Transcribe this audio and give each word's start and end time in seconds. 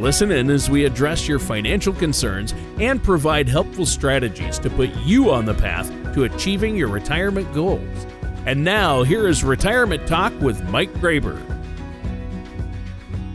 Listen 0.00 0.30
in 0.30 0.48
as 0.48 0.70
we 0.70 0.86
address 0.86 1.28
your 1.28 1.38
financial 1.38 1.92
concerns 1.92 2.54
and 2.78 3.02
provide 3.02 3.46
helpful 3.46 3.84
strategies 3.84 4.58
to 4.60 4.70
put 4.70 4.88
you 5.04 5.30
on 5.30 5.44
the 5.44 5.52
path 5.52 5.90
to 6.14 6.24
achieving 6.24 6.74
your 6.74 6.88
retirement 6.88 7.52
goals. 7.52 8.06
And 8.46 8.64
now, 8.64 9.02
here 9.02 9.28
is 9.28 9.44
Retirement 9.44 10.08
Talk 10.08 10.32
with 10.40 10.64
Mike 10.70 10.90
Graber. 10.94 11.38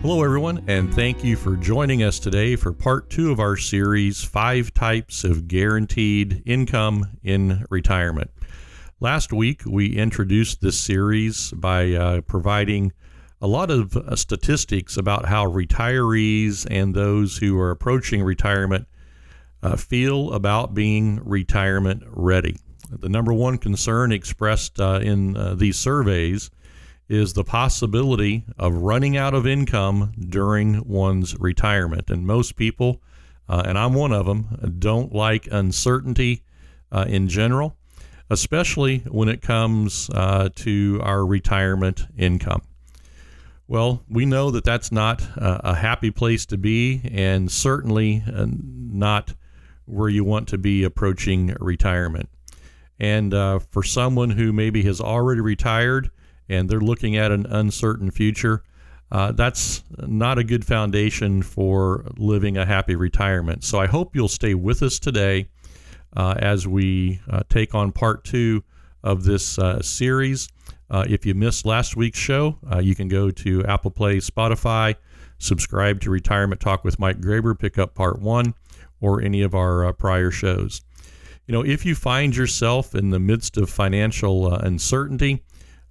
Hello, 0.02 0.23
everyone, 0.23 0.64
and 0.66 0.92
thank 0.92 1.23
you 1.23 1.36
for 1.36 1.56
joining 1.56 2.02
us 2.02 2.18
today 2.18 2.56
for 2.56 2.73
part 2.73 3.12
two 3.12 3.32
of 3.32 3.40
our 3.40 3.58
series 3.58 4.23
Five 4.23 4.73
Types 4.73 5.23
of 5.23 5.48
Guaranteed 5.48 6.42
Income 6.48 7.20
in 7.22 7.64
Retirement. 7.70 8.32
Last 9.00 9.32
week, 9.32 9.62
we 9.68 9.95
introduced 9.95 10.62
this 10.62 10.80
series 10.80 11.52
by 11.52 11.94
uh, 11.94 12.22
providing 12.22 12.92
a 13.45 13.48
lot 13.48 13.70
of 13.70 13.95
uh, 13.95 14.16
statistics 14.16 14.98
about 14.98 15.27
how 15.27 15.45
retirees 15.45 16.66
and 16.72 16.95
those 16.95 17.38
who 17.38 17.59
are 17.59 17.70
approaching 17.70 18.23
retirement 18.23 18.88
uh, 19.62 19.76
feel 19.76 20.34
about 20.34 20.73
being 20.73 21.20
retirement 21.23 22.02
ready. 22.08 22.58
The 22.89 23.08
number 23.08 23.31
one 23.31 23.59
concern 23.59 24.11
expressed 24.11 24.80
uh, 24.80 25.00
in 25.03 25.38
uh, 25.38 25.53
these 25.53 25.78
surveys 25.78 26.50
is 27.08 27.33
the 27.33 27.44
possibility 27.44 28.44
of 28.58 28.73
running 28.73 29.16
out 29.16 29.36
of 29.36 29.45
income 29.45 30.14
during 30.27 30.83
one's 30.88 31.39
retirement. 31.39 32.09
And 32.09 32.25
most 32.25 32.55
people, 32.55 33.00
uh, 33.48 33.61
and 33.64 33.77
I'm 33.77 33.94
one 33.94 34.11
of 34.11 34.25
them, 34.25 34.75
don't 34.80 35.14
like 35.14 35.48
uncertainty 35.52 36.42
in 36.92 37.27
general, 37.27 37.77
especially 38.31 39.03
when 39.08 39.30
it 39.30 39.44
comes 39.44 40.08
to 40.08 41.00
our 41.03 41.23
retirement 41.23 42.08
income. 42.17 42.64
Well, 43.67 44.03
we 44.08 44.25
know 44.27 44.52
that 44.52 44.63
that's 44.63 44.91
not 44.91 45.27
a 45.38 45.73
happy 45.73 46.11
place 46.11 46.45
to 46.47 46.58
be, 46.58 47.02
and 47.11 47.52
certainly 47.52 48.23
uh, 48.31 48.45
not 48.47 49.33
where 49.85 50.09
you 50.09 50.23
want 50.23 50.47
to 50.49 50.58
be 50.58 50.83
approaching 50.83 51.55
retirement. 51.59 52.30
And 52.99 53.33
uh, 53.33 53.59
for 53.59 53.83
someone 53.83 54.30
who 54.31 54.53
maybe 54.53 54.83
has 54.83 55.02
already 55.02 55.41
retired 55.41 56.11
and 56.47 56.69
they're 56.69 56.80
looking 56.80 57.17
at 57.17 57.31
an 57.31 57.45
uncertain 57.47 58.11
future, 58.11 58.63
uh, 59.11 59.31
that's 59.31 59.83
not 59.97 60.38
a 60.38 60.43
good 60.43 60.66
foundation 60.66 61.41
for 61.41 62.05
living 62.17 62.58
a 62.58 62.66
happy 62.66 62.95
retirement. 62.95 63.63
So 63.63 63.80
I 63.80 63.88
hope 63.88 64.16
you'll 64.16 64.27
stay 64.27 64.53
with 64.53 64.81
us 64.83 64.99
today 64.99 65.47
uh, 66.16 66.36
as 66.38 66.67
we 66.67 67.19
uh, 67.30 67.43
take 67.49 67.75
on 67.75 67.91
part 67.91 68.23
two 68.23 68.63
of 69.03 69.23
this 69.23 69.59
uh, 69.59 69.81
series. 69.81 70.49
Uh, 70.89 71.05
if 71.09 71.25
you 71.25 71.33
missed 71.33 71.66
last 71.66 71.95
week's 71.95 72.19
show, 72.19 72.58
uh, 72.72 72.80
you 72.80 72.95
can 72.95 73.08
go 73.08 73.31
to 73.31 73.64
Apple 73.66 73.91
Play, 73.91 74.17
Spotify, 74.17 74.95
subscribe 75.39 76.00
to 76.02 76.09
Retirement 76.09 76.61
Talk 76.61 76.83
with 76.83 77.00
Mike 77.00 77.19
Graber, 77.19 77.58
pick 77.58 77.80
up 77.80 77.95
part 77.95 78.19
one, 78.19 78.53
or 79.02 79.22
any 79.22 79.42
of 79.42 79.55
our 79.55 79.86
uh, 79.86 79.92
prior 79.92 80.31
shows. 80.31 80.81
You 81.47 81.53
know, 81.53 81.64
if 81.64 81.86
you 81.86 81.95
find 81.95 82.36
yourself 82.36 82.95
in 82.95 83.09
the 83.09 83.19
midst 83.19 83.58
of 83.58 83.69
financial 83.69 84.52
uh, 84.52 84.59
uncertainty, 84.59 85.44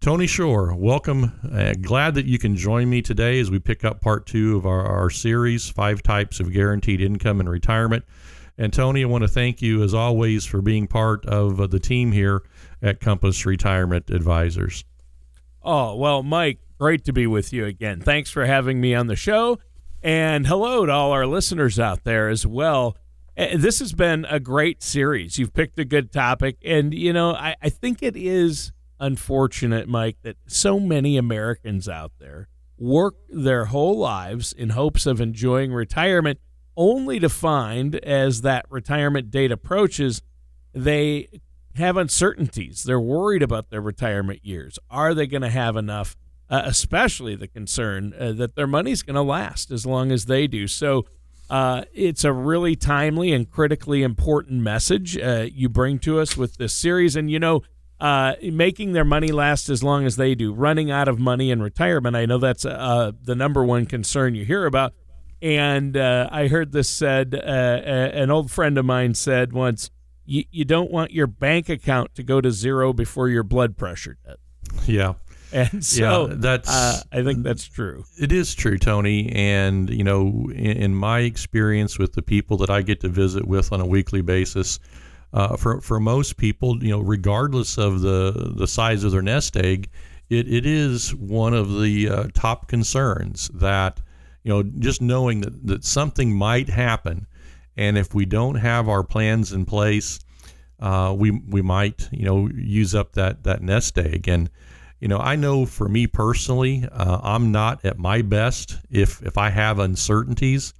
Tony 0.00 0.26
Shore, 0.26 0.74
welcome. 0.76 1.32
Uh, 1.52 1.72
glad 1.80 2.14
that 2.14 2.26
you 2.26 2.38
can 2.38 2.56
join 2.56 2.88
me 2.88 3.02
today 3.02 3.40
as 3.40 3.50
we 3.50 3.58
pick 3.58 3.84
up 3.84 4.00
part 4.00 4.26
two 4.26 4.56
of 4.56 4.66
our, 4.66 4.84
our 4.84 5.10
series 5.10 5.68
Five 5.68 6.02
Types 6.02 6.38
of 6.38 6.52
Guaranteed 6.52 7.00
Income 7.00 7.40
in 7.40 7.48
Retirement. 7.48 8.04
And 8.58 8.72
Tony, 8.72 9.02
I 9.02 9.06
want 9.06 9.22
to 9.22 9.28
thank 9.28 9.60
you 9.60 9.82
as 9.82 9.92
always 9.92 10.44
for 10.44 10.62
being 10.62 10.86
part 10.86 11.26
of 11.26 11.60
uh, 11.60 11.66
the 11.66 11.78
team 11.78 12.12
here 12.12 12.42
at 12.80 13.00
Compass 13.00 13.44
Retirement 13.44 14.08
Advisors. 14.10 14.84
Oh, 15.62 15.94
well, 15.96 16.22
Mike, 16.22 16.60
great 16.78 17.04
to 17.04 17.12
be 17.12 17.26
with 17.26 17.52
you 17.52 17.66
again. 17.66 18.00
Thanks 18.00 18.30
for 18.30 18.46
having 18.46 18.80
me 18.80 18.94
on 18.94 19.08
the 19.08 19.16
show. 19.16 19.58
And 20.02 20.46
hello 20.46 20.86
to 20.86 20.92
all 20.92 21.12
our 21.12 21.26
listeners 21.26 21.78
out 21.78 22.04
there 22.04 22.28
as 22.28 22.46
well. 22.46 22.96
This 23.36 23.80
has 23.80 23.92
been 23.92 24.24
a 24.30 24.40
great 24.40 24.82
series. 24.82 25.38
You've 25.38 25.52
picked 25.52 25.78
a 25.78 25.84
good 25.84 26.10
topic. 26.10 26.56
And, 26.64 26.94
you 26.94 27.12
know, 27.12 27.32
I, 27.34 27.56
I 27.60 27.68
think 27.68 28.02
it 28.02 28.16
is 28.16 28.72
unfortunate, 28.98 29.88
Mike, 29.88 30.16
that 30.22 30.36
so 30.46 30.80
many 30.80 31.18
Americans 31.18 31.88
out 31.88 32.12
there 32.18 32.48
work 32.78 33.16
their 33.28 33.66
whole 33.66 33.98
lives 33.98 34.52
in 34.52 34.70
hopes 34.70 35.04
of 35.04 35.20
enjoying 35.20 35.72
retirement 35.72 36.38
only 36.76 37.18
to 37.20 37.28
find 37.28 37.96
as 37.96 38.42
that 38.42 38.66
retirement 38.70 39.30
date 39.30 39.52
approaches, 39.52 40.22
they 40.74 41.28
have 41.76 41.96
uncertainties. 41.96 42.84
They're 42.84 43.00
worried 43.00 43.42
about 43.42 43.70
their 43.70 43.80
retirement 43.80 44.44
years. 44.44 44.78
Are 44.90 45.14
they 45.14 45.26
going 45.26 45.42
to 45.42 45.50
have 45.50 45.76
enough? 45.76 46.16
Uh, 46.48 46.62
especially 46.64 47.34
the 47.34 47.48
concern 47.48 48.14
uh, 48.18 48.30
that 48.30 48.54
their 48.54 48.68
money's 48.68 49.02
going 49.02 49.16
to 49.16 49.22
last 49.22 49.72
as 49.72 49.84
long 49.84 50.12
as 50.12 50.26
they 50.26 50.46
do. 50.46 50.68
So 50.68 51.04
uh, 51.50 51.82
it's 51.92 52.22
a 52.22 52.32
really 52.32 52.76
timely 52.76 53.32
and 53.32 53.50
critically 53.50 54.04
important 54.04 54.62
message 54.62 55.18
uh, 55.18 55.48
you 55.52 55.68
bring 55.68 55.98
to 56.00 56.20
us 56.20 56.36
with 56.36 56.56
this 56.56 56.72
series. 56.72 57.16
And, 57.16 57.28
you 57.30 57.40
know, 57.40 57.62
uh, 57.98 58.34
making 58.42 58.92
their 58.92 59.04
money 59.04 59.32
last 59.32 59.68
as 59.68 59.82
long 59.82 60.04
as 60.04 60.16
they 60.16 60.34
do, 60.34 60.52
running 60.52 60.90
out 60.90 61.08
of 61.08 61.18
money 61.18 61.50
in 61.50 61.62
retirement. 61.62 62.14
I 62.14 62.26
know 62.26 62.38
that's 62.38 62.64
uh, 62.64 63.12
the 63.22 63.34
number 63.34 63.64
one 63.64 63.86
concern 63.86 64.34
you 64.34 64.44
hear 64.44 64.66
about. 64.66 64.92
And 65.42 65.96
uh, 65.96 66.28
I 66.32 66.48
heard 66.48 66.72
this 66.72 66.88
said, 66.88 67.34
uh, 67.34 67.38
an 67.46 68.30
old 68.30 68.50
friend 68.50 68.78
of 68.78 68.84
mine 68.84 69.14
said 69.14 69.52
once, 69.52 69.90
you 70.28 70.64
don't 70.64 70.90
want 70.90 71.12
your 71.12 71.28
bank 71.28 71.68
account 71.68 72.14
to 72.16 72.22
go 72.24 72.40
to 72.40 72.50
zero 72.50 72.92
before 72.92 73.28
your 73.28 73.44
blood 73.44 73.76
pressure 73.76 74.18
does. 74.24 74.88
Yeah. 74.88 75.14
And 75.52 75.84
so 75.84 76.26
yeah, 76.26 76.34
that's, 76.36 76.68
uh, 76.68 77.00
I 77.12 77.22
think 77.22 77.44
that's 77.44 77.64
true. 77.64 78.04
It 78.20 78.32
is 78.32 78.54
true, 78.54 78.78
Tony. 78.78 79.30
And, 79.32 79.88
you 79.88 80.02
know, 80.02 80.50
in, 80.52 80.76
in, 80.76 80.94
my 80.94 81.20
experience 81.20 81.98
with 81.98 82.14
the 82.14 82.22
people 82.22 82.56
that 82.58 82.70
I 82.70 82.82
get 82.82 83.00
to 83.02 83.08
visit 83.08 83.46
with 83.46 83.72
on 83.72 83.80
a 83.80 83.86
weekly 83.86 84.22
basis, 84.22 84.80
uh, 85.32 85.56
for, 85.56 85.80
for 85.80 86.00
most 86.00 86.36
people, 86.36 86.82
you 86.82 86.90
know, 86.90 87.00
regardless 87.00 87.78
of 87.78 88.00
the, 88.00 88.54
the 88.56 88.66
size 88.66 89.04
of 89.04 89.12
their 89.12 89.22
nest 89.22 89.56
egg, 89.56 89.88
it, 90.28 90.52
it 90.52 90.66
is 90.66 91.14
one 91.14 91.54
of 91.54 91.80
the 91.80 92.08
uh, 92.08 92.28
top 92.34 92.66
concerns 92.66 93.48
that 93.54 94.00
you 94.46 94.52
know, 94.52 94.62
just 94.62 95.02
knowing 95.02 95.40
that, 95.40 95.66
that 95.66 95.84
something 95.84 96.32
might 96.32 96.68
happen. 96.68 97.26
And 97.76 97.98
if 97.98 98.14
we 98.14 98.24
don't 98.24 98.54
have 98.54 98.88
our 98.88 99.02
plans 99.02 99.52
in 99.52 99.64
place, 99.64 100.20
uh, 100.78 101.12
we 101.18 101.32
we 101.32 101.62
might 101.62 102.08
you 102.12 102.24
know 102.24 102.48
use 102.54 102.94
up 102.94 103.14
that 103.14 103.42
that 103.42 103.60
nest 103.60 103.98
egg. 103.98 104.28
And 104.28 104.48
you 105.00 105.08
know, 105.08 105.18
I 105.18 105.34
know 105.34 105.66
for 105.66 105.88
me 105.88 106.06
personally, 106.06 106.86
uh, 106.92 107.18
I'm 107.24 107.50
not 107.50 107.84
at 107.84 107.98
my 107.98 108.22
best 108.22 108.78
if 108.88 109.20
if 109.22 109.36
I 109.36 109.50
have 109.50 109.80
uncertainties. 109.80 110.74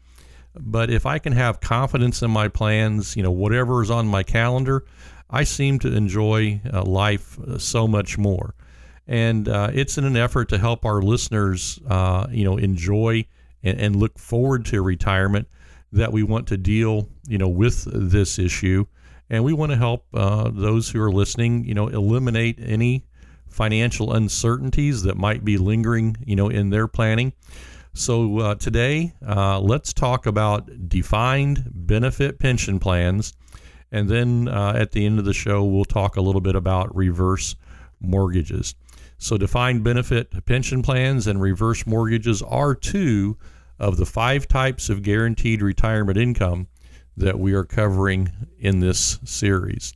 But 0.54 0.88
if 0.88 1.04
I 1.04 1.18
can 1.18 1.32
have 1.32 1.60
confidence 1.60 2.22
in 2.22 2.30
my 2.30 2.46
plans, 2.46 3.16
you 3.16 3.22
know, 3.24 3.32
whatever 3.32 3.82
is 3.82 3.90
on 3.90 4.06
my 4.06 4.22
calendar, 4.22 4.84
I 5.28 5.42
seem 5.42 5.80
to 5.80 5.92
enjoy 5.92 6.60
uh, 6.72 6.84
life 6.84 7.36
uh, 7.40 7.58
so 7.58 7.88
much 7.88 8.16
more. 8.16 8.54
And 9.08 9.48
uh, 9.48 9.70
it's 9.74 9.98
in 9.98 10.04
an 10.04 10.16
effort 10.16 10.50
to 10.50 10.58
help 10.58 10.84
our 10.84 11.02
listeners, 11.02 11.80
uh, 11.88 12.28
you 12.30 12.44
know, 12.44 12.58
enjoy 12.58 13.26
and, 13.66 13.80
and, 13.80 13.96
look 13.96 14.18
forward 14.18 14.64
to 14.66 14.82
retirement 14.82 15.48
that 15.92 16.12
we 16.12 16.22
want 16.22 16.46
to 16.48 16.56
deal, 16.56 17.08
you 17.26 17.38
know, 17.38 17.48
with 17.48 17.84
this 17.86 18.38
issue. 18.38 18.86
And 19.28 19.42
we 19.44 19.52
want 19.52 19.72
to 19.72 19.78
help 19.78 20.06
uh, 20.14 20.50
those 20.52 20.90
who 20.90 21.00
are 21.02 21.10
listening, 21.10 21.64
you 21.64 21.74
know, 21.74 21.88
eliminate 21.88 22.58
any 22.60 23.04
financial 23.48 24.12
uncertainties 24.12 25.02
that 25.02 25.16
might 25.16 25.44
be 25.44 25.56
lingering, 25.58 26.16
you 26.24 26.36
know, 26.36 26.48
in 26.48 26.70
their 26.70 26.86
planning. 26.86 27.32
So 27.94 28.38
uh, 28.40 28.54
today, 28.56 29.14
uh, 29.26 29.58
let's 29.58 29.94
talk 29.94 30.26
about 30.26 30.88
defined 30.88 31.64
benefit 31.72 32.38
pension 32.38 32.78
plans, 32.78 33.32
and 33.90 34.08
then 34.08 34.48
uh, 34.48 34.74
at 34.76 34.92
the 34.92 35.06
end 35.06 35.18
of 35.18 35.24
the 35.24 35.32
show, 35.32 35.64
we'll 35.64 35.86
talk 35.86 36.16
a 36.16 36.20
little 36.20 36.42
bit 36.42 36.54
about 36.54 36.94
reverse 36.94 37.56
mortgages. 37.98 38.74
So, 39.16 39.38
defined 39.38 39.82
benefit 39.82 40.44
pension 40.44 40.82
plans 40.82 41.26
and 41.26 41.40
reverse 41.40 41.86
mortgages 41.86 42.42
are 42.42 42.74
two 42.74 43.38
of 43.78 43.96
the 43.96 44.06
five 44.06 44.48
types 44.48 44.88
of 44.88 45.02
guaranteed 45.02 45.62
retirement 45.62 46.18
income 46.18 46.68
that 47.16 47.38
we 47.38 47.54
are 47.54 47.64
covering 47.64 48.30
in 48.58 48.80
this 48.80 49.18
series. 49.24 49.94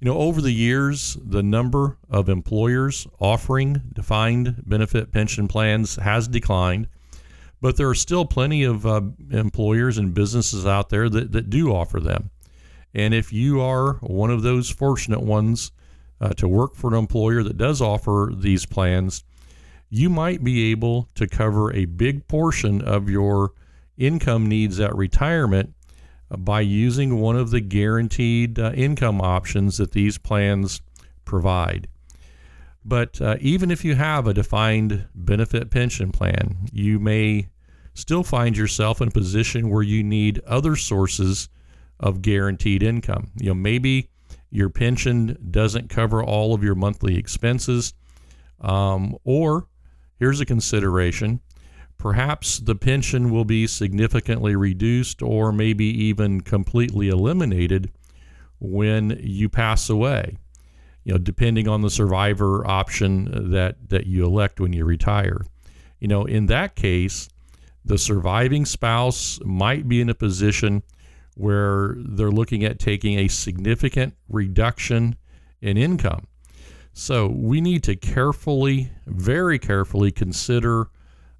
You 0.00 0.06
know, 0.06 0.18
over 0.18 0.40
the 0.40 0.52
years, 0.52 1.16
the 1.24 1.42
number 1.42 1.96
of 2.10 2.28
employers 2.28 3.06
offering 3.20 3.82
defined 3.92 4.62
benefit 4.66 5.12
pension 5.12 5.46
plans 5.46 5.96
has 5.96 6.26
declined, 6.26 6.88
but 7.60 7.76
there 7.76 7.88
are 7.88 7.94
still 7.94 8.24
plenty 8.24 8.64
of 8.64 8.84
uh, 8.84 9.02
employers 9.30 9.98
and 9.98 10.12
businesses 10.12 10.66
out 10.66 10.88
there 10.88 11.08
that, 11.08 11.30
that 11.30 11.50
do 11.50 11.72
offer 11.72 12.00
them. 12.00 12.30
And 12.94 13.14
if 13.14 13.32
you 13.32 13.60
are 13.60 13.94
one 14.00 14.30
of 14.30 14.42
those 14.42 14.68
fortunate 14.68 15.22
ones 15.22 15.70
uh, 16.20 16.30
to 16.30 16.48
work 16.48 16.74
for 16.74 16.88
an 16.88 16.98
employer 16.98 17.42
that 17.44 17.56
does 17.56 17.80
offer 17.80 18.32
these 18.34 18.66
plans, 18.66 19.24
you 19.94 20.08
might 20.08 20.42
be 20.42 20.70
able 20.70 21.06
to 21.14 21.28
cover 21.28 21.70
a 21.74 21.84
big 21.84 22.26
portion 22.26 22.80
of 22.80 23.10
your 23.10 23.52
income 23.98 24.46
needs 24.46 24.80
at 24.80 24.96
retirement 24.96 25.74
by 26.38 26.62
using 26.62 27.20
one 27.20 27.36
of 27.36 27.50
the 27.50 27.60
guaranteed 27.60 28.58
uh, 28.58 28.72
income 28.72 29.20
options 29.20 29.76
that 29.76 29.92
these 29.92 30.16
plans 30.16 30.80
provide. 31.26 31.88
But 32.82 33.20
uh, 33.20 33.36
even 33.40 33.70
if 33.70 33.84
you 33.84 33.94
have 33.94 34.26
a 34.26 34.32
defined 34.32 35.04
benefit 35.14 35.70
pension 35.70 36.10
plan, 36.10 36.56
you 36.72 36.98
may 36.98 37.48
still 37.92 38.22
find 38.24 38.56
yourself 38.56 39.02
in 39.02 39.08
a 39.08 39.10
position 39.12 39.68
where 39.68 39.82
you 39.82 40.02
need 40.02 40.40
other 40.46 40.74
sources 40.74 41.50
of 42.00 42.22
guaranteed 42.22 42.82
income. 42.82 43.30
You 43.36 43.48
know, 43.48 43.54
maybe 43.54 44.08
your 44.48 44.70
pension 44.70 45.36
doesn't 45.50 45.90
cover 45.90 46.24
all 46.24 46.54
of 46.54 46.64
your 46.64 46.74
monthly 46.74 47.18
expenses, 47.18 47.92
um, 48.62 49.18
or 49.24 49.66
here's 50.22 50.40
a 50.40 50.46
consideration. 50.46 51.40
Perhaps 51.98 52.58
the 52.60 52.76
pension 52.76 53.28
will 53.28 53.44
be 53.44 53.66
significantly 53.66 54.54
reduced 54.54 55.20
or 55.20 55.50
maybe 55.50 55.84
even 55.84 56.40
completely 56.40 57.08
eliminated 57.08 57.90
when 58.60 59.18
you 59.20 59.48
pass 59.48 59.90
away 59.90 60.36
you 61.02 61.10
know 61.10 61.18
depending 61.18 61.66
on 61.66 61.82
the 61.82 61.90
survivor 61.90 62.64
option 62.64 63.50
that 63.50 63.88
that 63.88 64.06
you 64.06 64.24
elect 64.24 64.60
when 64.60 64.72
you 64.72 64.84
retire. 64.84 65.40
You 65.98 66.06
know 66.06 66.24
in 66.24 66.46
that 66.46 66.76
case 66.76 67.28
the 67.84 67.98
surviving 67.98 68.64
spouse 68.64 69.40
might 69.44 69.88
be 69.88 70.00
in 70.00 70.08
a 70.08 70.14
position 70.14 70.84
where 71.34 71.96
they're 71.98 72.30
looking 72.30 72.62
at 72.62 72.78
taking 72.78 73.18
a 73.18 73.26
significant 73.26 74.14
reduction 74.28 75.16
in 75.60 75.76
income 75.76 76.28
so 76.92 77.26
we 77.28 77.60
need 77.60 77.82
to 77.84 77.96
carefully 77.96 78.90
very 79.06 79.58
carefully 79.58 80.12
consider 80.12 80.88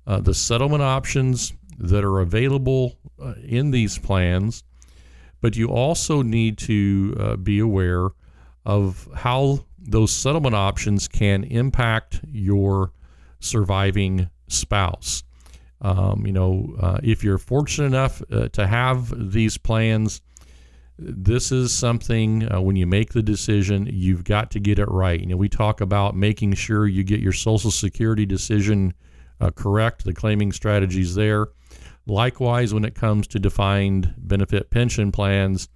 uh, 0.07 0.21
the 0.21 0.35
settlement 0.35 0.83
options 0.83 1.53
that 1.79 2.05
are 2.05 2.21
available 2.21 2.97
uh, 3.21 3.35
in 3.45 3.71
these 3.71 3.99
plans, 3.99 4.65
but 5.41 5.57
you 5.57 5.69
also 5.69 6.23
need 6.23 6.59
to 6.59 7.17
uh, 7.19 7.37
be 7.37 7.59
aware 7.59 8.09
of 8.65 9.09
how 9.15 9.65
those 9.79 10.13
settlement 10.13 10.55
options 10.55 11.09
can 11.09 11.45
impact 11.45 12.21
your 12.31 12.93
surviving 13.41 14.31
spouse. 14.49 15.25
Um, 15.81 16.25
you 16.25 16.33
know, 16.33 16.77
uh, 16.81 16.99
if 17.03 17.25
you're 17.25 17.39
fortunate 17.39 17.87
enough 17.87 18.23
uh, 18.31 18.49
to 18.51 18.67
have 18.67 19.33
these 19.33 19.59
plans, 19.59 20.21
this 20.99 21.51
is 21.51 21.73
something 21.73 22.53
uh, 22.53 22.61
when 22.61 22.77
you 22.77 22.87
make 22.87 23.13
the 23.13 23.23
decision, 23.23 23.89
you've 23.91 24.25
got 24.25 24.51
to 24.53 24.61
get 24.61 24.79
it 24.79 24.89
right. 24.91 25.21
You 25.21 25.27
know, 25.27 25.37
we 25.37 25.49
talk 25.49 25.81
about 25.81 26.15
making 26.15 26.55
sure 26.55 26.87
you 26.87 27.03
get 27.03 27.21
your 27.21 27.33
Social 27.33 27.71
Security 27.71 28.27
decision 28.27 28.95
uh, 29.41 29.51
correct 29.51 30.05
the 30.05 30.13
claiming 30.13 30.53
strategies 30.53 31.15
there. 31.15 31.49
Likewise, 32.07 32.75
when 32.75 32.85
it 32.85 32.95
comes 32.95 33.27
to 33.29 33.39
defined 33.39 34.15
benefit 34.19 34.71
pension 34.71 35.13
plans, 35.13 35.69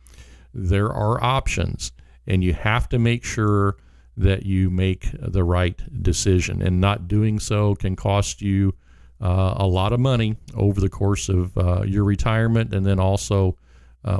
there 0.53 0.93
are 0.93 1.23
options, 1.23 1.93
and 2.27 2.43
you 2.43 2.53
have 2.53 2.89
to 2.89 2.99
make 2.99 3.25
sure 3.25 3.77
that 4.17 4.45
you 4.45 4.71
make 4.71 5.11
the 5.21 5.45
right 5.45 6.03
decision. 6.03 6.63
And 6.63 6.81
not 6.81 7.09
doing 7.09 7.39
so 7.39 7.75
can 7.75 7.97
cost 7.97 8.41
you 8.41 8.75
uh, 9.21 9.55
a 9.57 9.67
lot 9.67 9.93
of 9.93 10.01
money 10.01 10.37
over 10.55 10.81
the 10.81 10.89
course 10.89 11.29
of 11.29 11.57
uh, 11.57 11.83
your 11.83 12.05
retirement, 12.05 12.75
and 12.75 12.85
then 12.85 12.99
also 12.99 13.57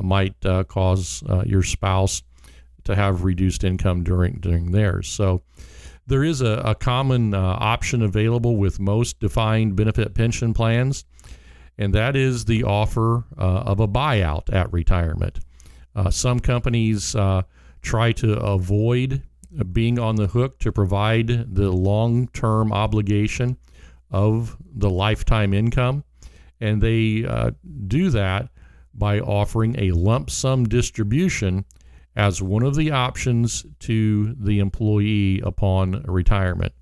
might 0.01 0.45
uh, 0.45 0.63
cause 0.63 1.23
uh, 1.29 1.43
your 1.45 1.63
spouse 1.63 2.23
to 2.83 2.95
have 2.95 3.23
reduced 3.23 3.63
income 3.63 4.03
during 4.03 4.39
during 4.39 4.71
theirs. 4.71 5.07
So 5.07 5.41
there 6.07 6.23
is 6.23 6.41
a, 6.41 6.61
a 6.63 6.75
common 6.75 7.33
uh, 7.33 7.57
option 7.59 8.01
available 8.01 8.55
with 8.55 8.79
most 8.79 9.19
defined 9.19 9.75
benefit 9.75 10.13
pension 10.13 10.53
plans, 10.53 11.05
and 11.77 11.93
that 11.93 12.15
is 12.15 12.45
the 12.45 12.63
offer 12.63 13.25
uh, 13.37 13.41
of 13.41 13.79
a 13.79 13.87
buyout 13.87 14.53
at 14.53 14.71
retirement. 14.71 15.39
Uh, 15.95 16.09
some 16.09 16.39
companies 16.39 17.15
uh, 17.15 17.41
try 17.81 18.11
to 18.13 18.39
avoid 18.39 19.21
being 19.71 19.97
on 19.99 20.15
the 20.15 20.27
hook 20.27 20.59
to 20.59 20.71
provide 20.71 21.55
the 21.55 21.71
long 21.71 22.27
term 22.29 22.71
obligation 22.71 23.57
of 24.11 24.55
the 24.75 24.89
lifetime 24.89 25.53
income, 25.53 26.03
and 26.61 26.81
they 26.81 27.25
uh, 27.25 27.51
do 27.87 28.09
that 28.09 28.49
by 28.97 29.19
offering 29.19 29.75
a 29.77 29.91
lump 29.91 30.29
sum 30.29 30.65
distribution 30.65 31.65
as 32.15 32.41
one 32.41 32.63
of 32.63 32.75
the 32.75 32.91
options 32.91 33.65
to 33.79 34.33
the 34.39 34.59
employee 34.59 35.39
upon 35.41 36.03
retirement. 36.07 36.73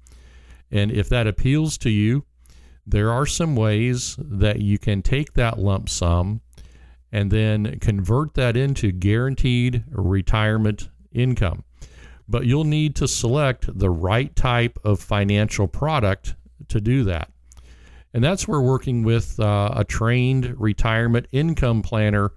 And 0.72 0.92
if 0.92 1.10
that 1.10 1.28
appeals 1.28 1.78
to 1.80 1.90
you, 1.90 2.26
there 2.88 3.12
are 3.12 3.26
some 3.26 3.56
ways 3.56 4.16
that 4.18 4.62
you 4.62 4.78
can 4.78 5.02
take 5.02 5.34
that 5.34 5.60
lump 5.60 5.90
sum 5.90 6.42
and 7.12 7.32
then 7.32 7.80
convert 7.80 8.34
that 8.36 8.56
into 8.56 8.92
guaranteed 8.92 9.84
retirement 9.90 10.90
income. 11.12 11.64
But 12.28 12.46
you'll 12.46 12.64
need 12.64 12.96
to 12.96 13.08
select 13.08 13.78
the 13.78 13.90
right 13.90 14.36
type 14.36 14.80
of 14.84 15.00
financial 15.00 15.68
product 15.68 16.36
to 16.70 16.82
do 16.82 17.04
that. 17.04 17.30
And 18.16 18.24
that's 18.24 18.48
where 18.48 18.62
working 18.62 19.04
with 19.04 19.38
uh, 19.42 19.74
a 19.76 19.84
trained 19.84 20.56
retirement 20.58 21.28
income 21.34 21.82
planner 21.82 22.32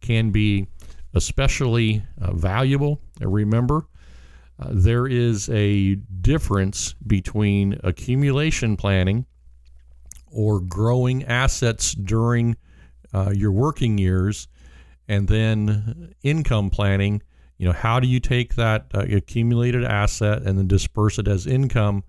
can 0.00 0.30
be 0.30 0.68
especially 1.12 2.04
uh, 2.22 2.32
valuable. 2.34 3.00
remember, 3.20 3.88
uh, 4.60 4.68
there 4.70 5.08
is 5.08 5.48
a 5.48 5.96
difference 5.96 6.94
between 7.04 7.80
accumulation 7.82 8.76
planning 8.76 9.26
or 10.30 10.60
growing 10.60 11.24
assets 11.24 11.94
during 11.94 12.56
uh, 13.12 13.32
your 13.34 13.50
working 13.50 13.98
years 13.98 14.46
and 15.08 15.26
then 15.26 16.14
income 16.22 16.70
planning. 16.70 17.20
You 17.58 17.66
know, 17.66 17.72
how 17.72 17.98
do 17.98 18.06
you 18.06 18.20
take 18.20 18.54
that 18.54 18.86
uh, 18.94 19.00
accumulated 19.00 19.82
asset 19.82 20.42
and 20.42 20.56
then 20.56 20.68
disperse 20.68 21.18
it 21.18 21.26
as 21.26 21.44
income 21.44 22.04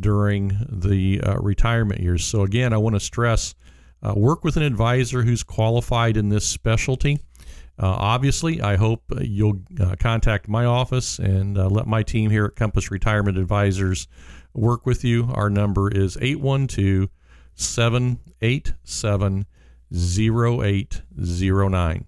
during 0.00 0.58
the 0.68 1.20
uh, 1.20 1.38
retirement 1.38 2.00
years? 2.00 2.24
So, 2.24 2.42
again, 2.42 2.72
I 2.72 2.78
want 2.78 2.96
to 2.96 3.00
stress 3.00 3.54
uh, 4.02 4.14
work 4.16 4.42
with 4.44 4.56
an 4.56 4.62
advisor 4.62 5.22
who's 5.22 5.42
qualified 5.42 6.16
in 6.16 6.30
this 6.30 6.46
specialty. 6.46 7.18
Uh, 7.78 7.86
obviously, 7.86 8.60
I 8.60 8.76
hope 8.76 9.04
you'll 9.20 9.60
uh, 9.80 9.96
contact 9.98 10.48
my 10.48 10.66
office 10.66 11.18
and 11.18 11.56
uh, 11.56 11.68
let 11.68 11.86
my 11.86 12.02
team 12.02 12.30
here 12.30 12.44
at 12.46 12.56
Compass 12.56 12.90
Retirement 12.90 13.38
Advisors 13.38 14.08
work 14.52 14.84
with 14.84 15.04
you. 15.04 15.30
Our 15.32 15.48
number 15.48 15.88
is 15.90 16.18
812 16.20 17.08
787 17.54 19.46
0809. 19.92 22.04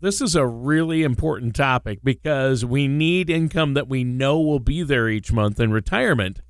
This 0.00 0.20
is 0.20 0.36
a 0.36 0.46
really 0.46 1.02
important 1.02 1.56
topic 1.56 1.98
because 2.04 2.64
we 2.64 2.86
need 2.86 3.28
income 3.28 3.74
that 3.74 3.88
we 3.88 4.04
know 4.04 4.40
will 4.40 4.60
be 4.60 4.84
there 4.84 5.08
each 5.08 5.32
month 5.32 5.58
in 5.58 5.72
retirement 5.72 6.40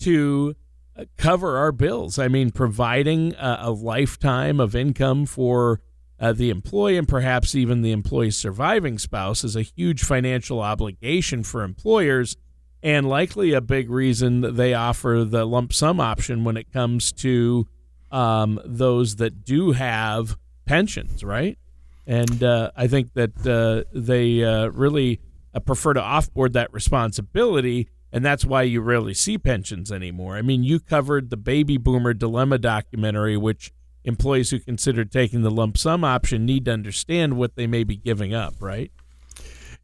to 0.00 0.54
uh, 0.96 1.04
cover 1.16 1.56
our 1.56 1.72
bills. 1.72 2.18
I 2.18 2.28
mean, 2.28 2.50
providing 2.50 3.34
a, 3.34 3.58
a 3.62 3.70
lifetime 3.70 4.60
of 4.60 4.74
income 4.74 5.26
for 5.26 5.80
uh, 6.20 6.32
the 6.32 6.50
employee 6.50 6.96
and 6.96 7.08
perhaps 7.08 7.54
even 7.54 7.82
the 7.82 7.92
employee's 7.92 8.36
surviving 8.36 8.98
spouse 8.98 9.44
is 9.44 9.54
a 9.54 9.62
huge 9.62 10.02
financial 10.02 10.60
obligation 10.60 11.44
for 11.44 11.62
employers 11.62 12.36
and 12.82 13.08
likely 13.08 13.52
a 13.52 13.60
big 13.60 13.90
reason 13.90 14.56
they 14.56 14.74
offer 14.74 15.24
the 15.28 15.44
lump 15.44 15.72
sum 15.72 16.00
option 16.00 16.44
when 16.44 16.56
it 16.56 16.72
comes 16.72 17.12
to 17.12 17.66
um, 18.10 18.60
those 18.64 19.16
that 19.16 19.44
do 19.44 19.72
have 19.72 20.36
pensions, 20.64 21.24
right? 21.24 21.58
And 22.06 22.42
uh, 22.42 22.70
I 22.76 22.86
think 22.86 23.12
that 23.14 23.46
uh, 23.46 23.88
they 23.92 24.42
uh, 24.42 24.68
really 24.68 25.20
uh, 25.52 25.60
prefer 25.60 25.92
to 25.94 26.00
offboard 26.00 26.52
that 26.52 26.72
responsibility, 26.72 27.88
and 28.12 28.24
that's 28.24 28.44
why 28.44 28.62
you 28.62 28.80
rarely 28.80 29.14
see 29.14 29.38
pensions 29.38 29.92
anymore. 29.92 30.36
I 30.36 30.42
mean, 30.42 30.62
you 30.64 30.80
covered 30.80 31.30
the 31.30 31.36
baby 31.36 31.76
boomer 31.76 32.14
dilemma 32.14 32.58
documentary, 32.58 33.36
which 33.36 33.72
employees 34.04 34.50
who 34.50 34.58
consider 34.58 35.04
taking 35.04 35.42
the 35.42 35.50
lump 35.50 35.76
sum 35.76 36.04
option 36.04 36.46
need 36.46 36.64
to 36.64 36.72
understand 36.72 37.36
what 37.36 37.56
they 37.56 37.66
may 37.66 37.84
be 37.84 37.96
giving 37.96 38.34
up, 38.34 38.54
right? 38.60 38.90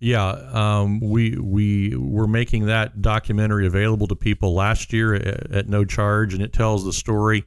Yeah, 0.00 0.28
um, 0.52 1.00
we 1.00 1.38
we 1.38 1.96
were 1.96 2.26
making 2.26 2.66
that 2.66 3.00
documentary 3.00 3.66
available 3.66 4.06
to 4.08 4.16
people 4.16 4.52
last 4.52 4.92
year 4.92 5.14
at, 5.14 5.50
at 5.52 5.68
no 5.68 5.84
charge, 5.84 6.34
and 6.34 6.42
it 6.42 6.52
tells 6.52 6.84
the 6.84 6.92
story 6.92 7.44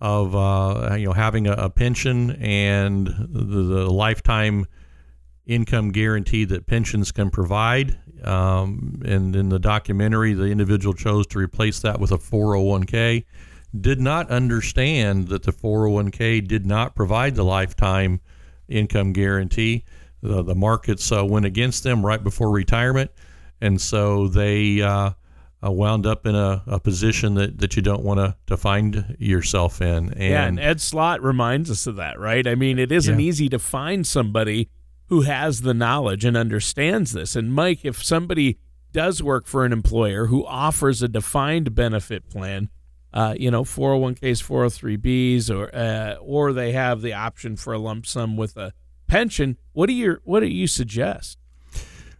of 0.00 0.34
uh, 0.34 0.96
you 0.96 1.06
know 1.06 1.12
having 1.12 1.46
a, 1.46 1.52
a 1.52 1.70
pension 1.70 2.32
and 2.42 3.06
the, 3.06 3.44
the, 3.44 3.90
lifetime 3.92 4.66
income 5.46 5.90
guarantee 5.90 6.44
that 6.44 6.66
pensions 6.66 7.12
can 7.12 7.30
provide. 7.30 7.98
Um, 8.24 9.02
and 9.04 9.34
in 9.34 9.48
the 9.48 9.58
documentary, 9.58 10.34
the 10.34 10.44
individual 10.44 10.94
chose 10.94 11.26
to 11.28 11.38
replace 11.38 11.80
that 11.80 11.98
with 12.00 12.12
a 12.12 12.18
401k. 12.18 13.24
Did 13.78 14.00
not 14.00 14.30
understand 14.30 15.28
that 15.28 15.42
the 15.42 15.52
401k 15.52 16.46
did 16.46 16.66
not 16.66 16.94
provide 16.94 17.34
the 17.34 17.44
lifetime 17.44 18.20
income 18.68 19.12
guarantee 19.12 19.84
the, 20.22 20.42
the 20.42 20.54
markets 20.54 21.10
uh, 21.12 21.24
went 21.24 21.44
against 21.44 21.82
them 21.82 22.06
right 22.06 22.22
before 22.22 22.50
retirement, 22.50 23.10
and 23.60 23.80
so 23.80 24.28
they 24.28 24.80
uh, 24.80 25.10
uh, 25.64 25.70
wound 25.70 26.06
up 26.06 26.26
in 26.26 26.34
a, 26.34 26.62
a, 26.66 26.80
position 26.80 27.34
that, 27.34 27.58
that 27.58 27.76
you 27.76 27.82
don't 27.82 28.02
want 28.02 28.18
to, 28.18 28.36
to 28.46 28.56
find 28.56 29.16
yourself 29.18 29.82
in. 29.82 30.12
And, 30.12 30.20
yeah, 30.20 30.46
and 30.46 30.60
Ed 30.60 30.80
Slott 30.80 31.22
reminds 31.22 31.70
us 31.70 31.86
of 31.86 31.96
that, 31.96 32.18
right? 32.18 32.46
I 32.46 32.54
mean, 32.54 32.78
it 32.78 32.92
isn't 32.92 33.18
yeah. 33.18 33.26
easy 33.26 33.48
to 33.48 33.58
find 33.58 34.06
somebody 34.06 34.70
who 35.12 35.20
has 35.20 35.60
the 35.60 35.74
knowledge 35.74 36.24
and 36.24 36.38
understands 36.38 37.12
this. 37.12 37.36
And 37.36 37.52
Mike, 37.52 37.84
if 37.84 38.02
somebody 38.02 38.56
does 38.92 39.22
work 39.22 39.46
for 39.46 39.66
an 39.66 39.70
employer 39.70 40.28
who 40.28 40.42
offers 40.46 41.02
a 41.02 41.08
defined 41.08 41.74
benefit 41.74 42.30
plan, 42.30 42.70
uh, 43.12 43.34
you 43.38 43.50
know, 43.50 43.62
401ks, 43.62 44.42
403bs, 44.42 45.54
or 45.54 45.74
uh, 45.76 46.14
or 46.14 46.54
they 46.54 46.72
have 46.72 47.02
the 47.02 47.12
option 47.12 47.56
for 47.56 47.74
a 47.74 47.78
lump 47.78 48.06
sum 48.06 48.38
with 48.38 48.56
a 48.56 48.72
pension, 49.06 49.58
what 49.74 49.86
do 49.86 49.92
you 49.92 50.18
what 50.24 50.40
do 50.40 50.46
you 50.46 50.66
suggest? 50.66 51.36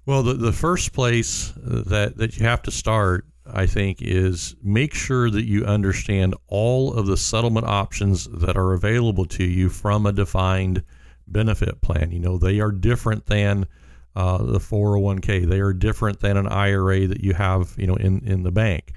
Well, 0.05 0.23
the, 0.23 0.35
the 0.35 0.53
first 0.53 0.93
place 0.93 1.51
that, 1.57 2.19
that 2.19 2.37
you 2.37 2.45
have 2.45 2.61
to 2.65 2.71
start, 2.71 3.25
I 3.47 3.65
think, 3.65 4.03
is 4.03 4.55
make 4.63 4.93
sure 4.93 5.31
that 5.31 5.47
you 5.47 5.65
understand 5.65 6.35
all 6.47 6.93
of 6.93 7.07
the 7.07 7.17
settlement 7.17 7.65
options 7.65 8.29
that 8.29 8.59
are 8.59 8.75
available 8.75 9.25
to 9.25 9.45
you 9.45 9.71
from 9.71 10.05
a 10.05 10.13
defined 10.13 10.83
benefit 11.27 11.81
plan. 11.81 12.11
You 12.11 12.21
know, 12.21 12.39
they 12.39 12.61
are 12.61 12.73
different 12.73 13.27
than 13.27 13.67
uh, 14.15 14.39
the 14.39 14.59
401k. 14.59 15.49
They 15.49 15.61
are 15.61 15.73
different 15.73 16.21
than 16.21 16.37
an 16.37 16.47
IRA 16.49 17.07
that 17.07 17.23
you 17.23 17.35
have, 17.35 17.75
you 17.77 17.87
know, 17.87 17.97
in, 17.97 18.27
in 18.27 18.43
the 18.43 18.53
bank 18.53 18.95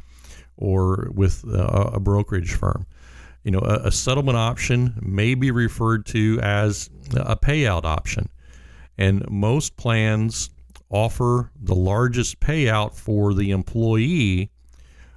or 0.58 1.10
with 1.14 1.44
a, 1.46 1.92
a 1.94 2.00
brokerage 2.00 2.54
firm 2.54 2.86
you 3.46 3.52
know, 3.52 3.60
a, 3.60 3.88
a, 3.88 3.92
settlement 3.92 4.38
option 4.38 5.00
may 5.02 5.36
be 5.36 5.52
referred 5.52 6.06
to 6.08 6.40
as 6.42 6.90
a 7.16 7.36
payout 7.36 7.86
option. 7.86 8.28
And 8.98 9.24
most 9.30 9.78
plans 9.78 10.50
offer 10.90 11.52
the 11.62 11.76
largest 11.76 12.40
payout 12.40 12.96
for 12.96 13.36
the 13.36 13.52
employee 13.52 14.50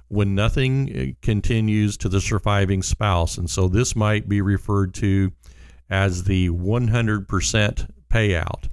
when 0.09 0.35
nothing 0.35 1.15
uh, 1.15 1.25
continues 1.25 1.97
to 1.97 2.09
the 2.09 2.21
surviving 2.21 2.83
spouse. 2.83 3.37
And 3.37 3.49
so 3.49 3.67
this 3.67 3.95
might 3.95 4.29
be 4.29 4.41
referred 4.41 4.93
to 4.95 5.31
as 5.89 6.23
the 6.23 6.49
100% 6.49 7.89
payout. 8.09 8.69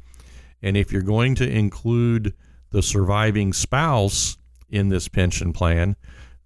And 0.63 0.77
if 0.77 0.93
you're 0.93 1.03
going 1.03 1.35
to 1.37 1.49
include 1.49 2.35
the 2.71 2.83
surviving 2.83 3.53
spouse 3.53 4.37
in 4.69 4.89
this 4.89 5.09
pension 5.09 5.53
plan, 5.53 5.97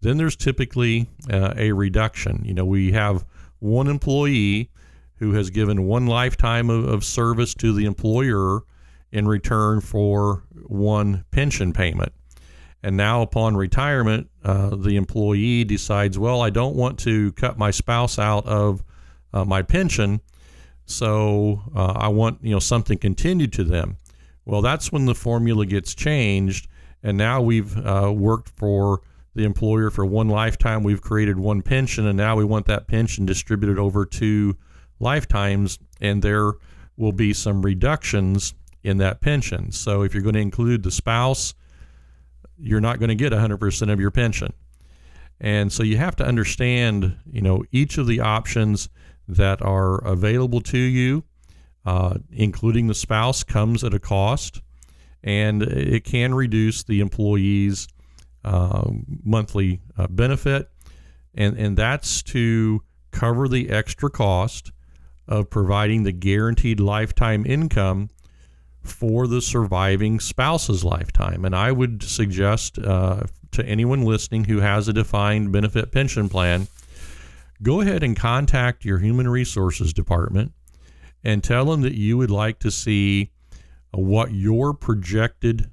then 0.00 0.16
there's 0.16 0.36
typically 0.36 1.08
uh, 1.30 1.54
a 1.56 1.72
reduction. 1.72 2.42
You 2.44 2.54
know, 2.54 2.64
we 2.64 2.92
have 2.92 3.24
one 3.58 3.88
employee 3.88 4.70
who 5.16 5.32
has 5.32 5.50
given 5.50 5.86
one 5.86 6.06
lifetime 6.06 6.70
of, 6.70 6.84
of 6.88 7.04
service 7.04 7.54
to 7.54 7.72
the 7.72 7.84
employer 7.84 8.62
in 9.12 9.28
return 9.28 9.80
for 9.80 10.44
one 10.66 11.24
pension 11.30 11.72
payment. 11.72 12.12
And 12.82 12.96
now, 12.96 13.20
upon 13.20 13.56
retirement, 13.56 14.30
uh, 14.42 14.74
the 14.74 14.96
employee 14.96 15.64
decides, 15.64 16.18
well, 16.18 16.40
I 16.40 16.48
don't 16.48 16.76
want 16.76 16.98
to 17.00 17.32
cut 17.32 17.58
my 17.58 17.70
spouse 17.70 18.18
out 18.18 18.46
of 18.46 18.82
uh, 19.34 19.44
my 19.44 19.60
pension, 19.60 20.20
so 20.90 21.62
uh, 21.75 21.92
I 21.97 22.09
want 22.09 22.38
you 22.42 22.50
know 22.50 22.59
something 22.59 22.99
continued 22.99 23.52
to 23.54 23.64
them. 23.64 23.97
Well, 24.44 24.62
that's 24.62 24.90
when 24.90 25.06
the 25.06 25.14
formula 25.14 25.66
gets 25.66 25.94
changed, 25.94 26.68
and 27.02 27.16
now 27.16 27.40
we've 27.40 27.76
uh, 27.76 28.12
worked 28.14 28.50
for 28.50 29.00
the 29.35 29.44
employer 29.44 29.90
for 29.90 30.04
one 30.04 30.28
lifetime. 30.28 30.82
We've 30.82 31.00
created 31.00 31.38
one 31.38 31.62
pension, 31.62 32.06
and 32.06 32.16
now 32.16 32.37
we 32.37 32.44
want 32.44 32.66
that 32.66 32.88
pension 32.88 33.26
distributed 33.26 33.78
over 33.78 34.04
two 34.04 34.56
lifetimes, 34.99 35.78
and 36.00 36.23
there 36.23 36.52
will 36.97 37.12
be 37.12 37.32
some 37.32 37.62
reductions 37.62 38.54
in 38.82 38.99
that 38.99 39.20
pension. 39.20 39.73
So 39.73 40.02
if 40.02 40.14
you're 40.14 40.23
going 40.23 40.35
to 40.35 40.40
include 40.40 40.82
the 40.82 40.90
spouse, 40.90 41.54
you're 42.59 42.80
not 42.80 42.99
going 42.99 43.09
to 43.09 43.14
get 43.14 43.32
100% 43.32 43.92
of 43.92 44.00
your 44.00 44.11
pension. 44.11 44.52
And 45.40 45.73
so 45.73 45.82
you 45.82 45.97
have 45.97 46.16
to 46.16 46.25
understand, 46.25 47.16
you 47.30 47.40
know, 47.40 47.64
each 47.73 47.97
of 47.97 48.06
the 48.06 48.20
options 48.20 48.90
that 49.37 49.62
are 49.62 50.04
available 50.04 50.60
to 50.60 50.78
you, 50.78 51.25
uh, 51.84 52.18
including 52.30 52.87
the 52.87 52.94
spouse, 52.94 53.42
comes 53.42 53.84
at 53.84 53.94
a 53.94 53.99
cost, 53.99 54.60
and 55.22 55.62
it 55.62 56.04
can 56.04 56.34
reduce 56.34 56.82
the 56.82 57.00
employee's 57.00 57.88
uh, 58.44 58.90
monthly 59.22 59.80
uh, 59.96 60.06
benefit, 60.08 60.70
and 61.34 61.56
and 61.58 61.76
that's 61.76 62.22
to 62.22 62.82
cover 63.10 63.49
the 63.49 63.70
extra 63.70 64.10
cost 64.10 64.72
of 65.28 65.50
providing 65.50 66.02
the 66.02 66.12
guaranteed 66.12 66.80
lifetime 66.80 67.44
income 67.46 68.08
for 68.82 69.26
the 69.26 69.40
surviving 69.40 70.18
spouse's 70.18 70.84
lifetime. 70.84 71.44
And 71.44 71.54
I 71.54 71.70
would 71.70 72.02
suggest 72.02 72.78
uh, 72.78 73.25
to 73.52 73.64
anyone 73.64 74.02
listening 74.02 74.44
who 74.44 74.60
has 74.60 74.88
a 74.88 74.92
defined 74.92 75.52
benefit 75.52 75.92
pension 75.92 76.28
plan, 76.28 76.66
go 77.62 77.81
ahead 77.81 78.02
and 78.02 78.17
contact 78.17 78.85
your 78.85 78.99
human 78.99 79.29
resources 79.29 79.93
department 79.93 80.52
and 81.23 81.45
tell 81.45 81.67
them 81.67 81.83
that 81.83 81.95
you 81.95 82.17
would 82.17 82.31
like 82.31 82.59
to 82.61 82.71
see 82.71 83.31
what 83.93 84.33
your 84.33 84.73
projected 84.73 85.71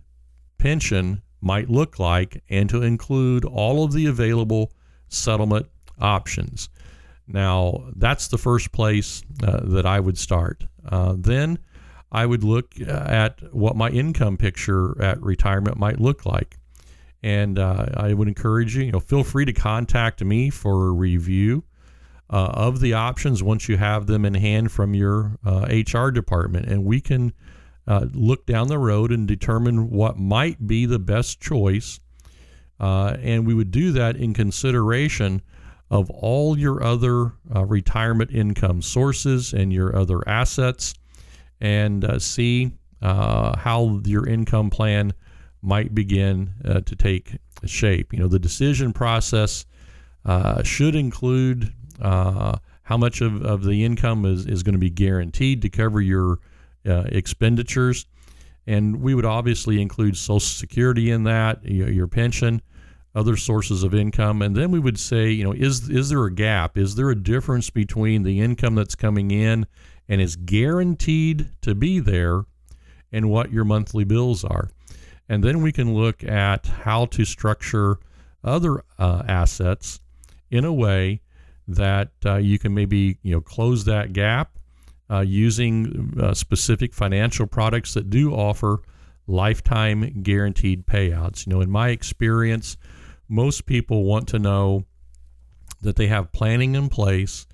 pension 0.58 1.22
might 1.42 1.70
look 1.70 2.00
like 2.00 2.44
and 2.50 2.70
to 2.70 2.82
include 2.82 3.46
all 3.46 3.84
of 3.84 3.94
the 3.94 4.08
available 4.08 4.72
settlement 5.08 5.68
options. 6.00 6.70
Now, 7.28 7.90
that's 7.96 8.28
the 8.28 8.38
first 8.38 8.72
place 8.72 9.24
uh, 9.44 9.60
that 9.64 9.86
I 9.86 10.00
would 10.00 10.18
start. 10.18 10.66
Uh, 10.86 11.16
then 11.18 11.60
I 12.12 12.26
would 12.26 12.44
look 12.44 12.80
at 12.82 13.42
what 13.54 13.76
my 13.76 13.90
income 13.90 14.38
picture 14.38 15.02
at 15.02 15.22
retirement 15.22 15.78
might 15.78 16.00
look 16.00 16.26
like. 16.26 16.58
And 17.24 17.60
uh, 17.60 17.88
I 17.96 18.14
would 18.14 18.28
encourage 18.28 18.76
you, 18.76 18.84
you 18.84 18.92
know, 18.92 19.00
feel 19.00 19.24
free 19.24 19.46
to 19.46 19.54
contact 19.54 20.24
me 20.24 20.50
for 20.50 20.88
a 20.88 20.92
review 20.92 21.64
uh, 22.30 22.52
of 22.54 22.80
the 22.80 22.94
options 22.94 23.42
once 23.42 23.70
you 23.70 23.78
have 23.78 24.08
them 24.08 24.26
in 24.26 24.34
hand 24.34 24.72
from 24.72 24.94
your 24.94 25.38
HR 25.46 25.98
uh, 25.98 26.12
department. 26.12 26.68
And 26.68 26.84
we 26.84 27.00
can 27.00 27.34
uh, 27.88 28.06
look 28.14 28.46
down 28.46 28.68
the 28.68 28.78
road 28.78 29.12
and 29.12 29.28
determine 29.28 29.90
what 29.90 30.18
might 30.18 30.68
be 30.68 30.86
the 30.86 31.00
best 31.00 31.40
choice. 31.40 32.00
Uh, 32.80 33.16
and 33.22 33.48
we 33.48 33.54
would 33.54 33.72
do 33.72 33.92
that 33.94 34.18
in 34.18 34.34
consideration 34.34 35.42
of 35.90 36.10
all 36.10 36.60
your 36.60 36.84
other 36.84 37.32
uh, 37.56 37.64
retirement 37.66 38.30
income 38.32 38.82
sources 38.82 39.54
and 39.54 39.72
your 39.72 39.96
other 39.96 40.28
assets 40.28 40.94
and 41.62 42.04
uh, 42.04 42.20
see 42.20 42.72
uh, 43.02 43.58
how 43.58 44.02
your 44.04 44.28
income 44.28 44.70
plan 44.70 45.14
might 45.62 45.96
begin 45.96 46.54
uh, 46.66 46.82
to 46.82 46.96
take 46.96 47.38
shape. 47.66 48.14
You 48.14 48.20
know, 48.20 48.28
the 48.28 48.38
decision 48.38 48.92
process 48.92 49.66
should 50.64 50.94
include 50.94 51.74
how 52.02 52.98
much 52.98 53.22
of, 53.22 53.44
of 53.44 53.64
the 53.64 53.84
income 53.84 54.26
is, 54.26 54.46
is 54.46 54.64
going 54.64 54.74
to 54.74 54.80
be 54.80 54.90
guaranteed 54.90 55.62
to 55.62 55.70
cover 55.70 56.02
your 56.02 56.40
uh, 56.88 57.04
expenditures. 57.08 58.06
And 58.66 59.02
we 59.02 59.16
would 59.16 59.26
obviously 59.26 59.82
include 59.82 60.18
Social 60.18 60.40
Security 60.40 61.12
in 61.12 61.24
that, 61.24 61.64
your, 61.64 61.90
your 61.90 62.08
pension, 62.08 62.62
other 63.16 63.38
sources 63.38 63.84
of 63.84 63.96
income, 63.96 64.42
and 64.42 64.56
then 64.56 64.70
we 64.72 64.80
would 64.80 65.00
say, 65.00 65.32
you 65.32 65.44
know, 65.44 65.54
is 65.54 65.90
is 65.90 66.10
there 66.10 66.24
a 66.26 66.32
gap? 66.32 66.78
Is 66.78 66.96
there 66.96 67.10
a 67.10 67.16
difference 67.16 67.70
between 67.70 68.24
the 68.24 68.42
income 68.42 68.76
that's 68.76 68.94
coming 68.94 69.32
in 69.32 69.66
and 70.10 70.22
is 70.22 70.36
guaranteed 70.36 71.50
to 71.62 71.76
be 71.76 72.00
there 72.00 72.46
and 73.12 73.30
what 73.30 73.52
your 73.52 73.66
monthly 73.66 74.04
bills 74.04 74.44
are. 74.44 74.70
And 75.30 75.44
then 75.44 75.62
we 75.62 75.72
can 75.72 75.94
look 75.94 76.24
at 76.24 76.66
how 76.66 77.06
to 77.08 77.26
structure 77.26 78.00
other 78.44 78.84
uh, 78.98 79.24
assets 79.28 80.00
in 80.50 80.64
a 80.64 80.74
way 80.74 81.22
that 81.68 82.12
uh, 82.26 82.36
you 82.36 82.58
can 82.58 82.74
maybe 82.74 83.18
you 83.24 83.34
know 83.34 83.42
close 83.42 83.86
that 83.86 84.14
gap 84.14 84.58
uh, 85.10 85.20
using 85.20 86.14
uh, 86.20 86.34
specific 86.34 86.94
financial 86.94 87.48
products 87.48 87.94
that 87.94 88.10
do 88.10 88.34
offer 88.34 88.82
lifetime 89.28 90.22
guaranteed 90.22 90.86
payouts. 90.86 91.46
You 91.46 91.54
know, 91.54 91.62
in 91.62 91.70
my 91.70 91.90
experience, 91.90 92.78
most 93.28 93.66
people 93.66 94.04
want 94.04 94.28
to 94.30 94.40
know 94.40 94.86
that 95.82 95.96
they 95.96 96.08
have 96.08 96.32
planning 96.32 96.76
in 96.76 96.90
place 96.90 97.46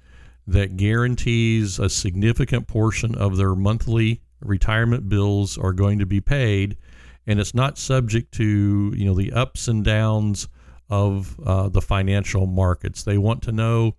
that 0.45 0.77
guarantees 0.77 1.79
a 1.79 1.89
significant 1.89 2.67
portion 2.67 3.15
of 3.15 3.37
their 3.37 3.55
monthly 3.55 4.21
retirement 4.41 5.07
bills 5.09 5.57
are 5.57 5.73
going 5.73 5.99
to 5.99 6.05
be 6.05 6.19
paid 6.19 6.77
and 7.25 7.39
it's 7.39 7.53
not 7.53 7.77
subject 7.77 8.33
to 8.33 8.93
you 8.95 9.05
know 9.05 9.13
the 9.13 9.31
ups 9.31 9.67
and 9.67 9.83
downs 9.83 10.47
of 10.89 11.39
uh, 11.45 11.69
the 11.69 11.81
financial 11.81 12.45
markets 12.45 13.03
they 13.03 13.17
want 13.17 13.41
to 13.41 13.51
know 13.51 13.95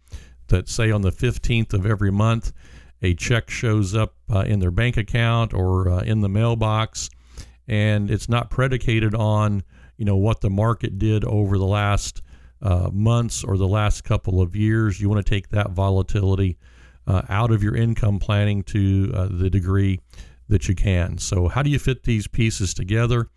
that 0.48 0.68
say 0.68 0.90
on 0.90 1.02
the 1.02 1.12
15th 1.12 1.72
of 1.72 1.86
every 1.86 2.12
month 2.12 2.52
a 3.02 3.14
check 3.14 3.50
shows 3.50 3.94
up 3.94 4.14
uh, 4.30 4.40
in 4.40 4.60
their 4.60 4.70
bank 4.70 4.96
account 4.96 5.52
or 5.52 5.88
uh, 5.88 6.00
in 6.00 6.20
the 6.20 6.28
mailbox 6.28 7.10
and 7.66 8.10
it's 8.10 8.28
not 8.28 8.50
predicated 8.50 9.14
on 9.14 9.62
you 9.96 10.04
know 10.04 10.16
what 10.16 10.40
the 10.40 10.50
market 10.50 10.98
did 10.98 11.24
over 11.24 11.58
the 11.58 11.64
last 11.64 12.22
uh, 12.62 12.88
months 12.92 13.44
or 13.44 13.56
the 13.56 13.68
last 13.68 14.04
couple 14.04 14.40
of 14.40 14.56
years. 14.56 15.00
You 15.00 15.08
want 15.08 15.24
to 15.24 15.30
take 15.30 15.50
that 15.50 15.70
volatility 15.70 16.58
uh, 17.06 17.22
out 17.28 17.50
of 17.50 17.62
your 17.62 17.76
income 17.76 18.18
planning 18.18 18.62
to 18.64 19.12
uh, 19.14 19.28
the 19.30 19.50
degree 19.50 20.00
that 20.48 20.68
you 20.68 20.74
can. 20.74 21.18
So, 21.18 21.48
how 21.48 21.62
do 21.62 21.70
you 21.70 21.78
fit 21.78 22.02
these 22.04 22.26
pieces 22.26 22.74
together? 22.74 23.28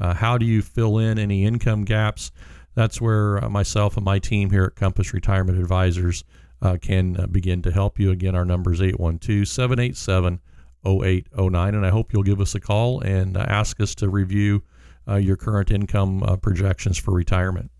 How 0.00 0.36
do 0.36 0.44
you 0.44 0.62
fill 0.62 0.98
in 0.98 1.16
any 1.16 1.44
income 1.44 1.84
gaps? 1.84 2.32
That's 2.74 3.00
where 3.00 3.44
uh, 3.44 3.48
myself 3.48 3.96
and 3.96 4.04
my 4.04 4.18
team 4.18 4.50
here 4.50 4.64
at 4.64 4.76
Compass 4.76 5.12
Retirement 5.12 5.58
Advisors 5.58 6.24
uh, 6.60 6.78
can 6.80 7.26
begin 7.30 7.62
to 7.62 7.70
help 7.70 7.98
you. 7.98 8.10
Again, 8.10 8.34
our 8.34 8.44
number 8.44 8.72
is 8.72 8.80
812 8.80 9.46
787 9.48 10.40
0809. 10.84 11.74
And 11.74 11.86
I 11.86 11.90
hope 11.90 12.12
you'll 12.12 12.22
give 12.22 12.40
us 12.40 12.54
a 12.54 12.60
call 12.60 13.00
and 13.00 13.36
ask 13.36 13.80
us 13.80 13.94
to 13.96 14.08
review 14.08 14.62
your 15.08 15.36
current 15.36 15.70
income 15.70 16.38
projections 16.40 16.96
for 16.96 17.12
retirement. 17.12 17.70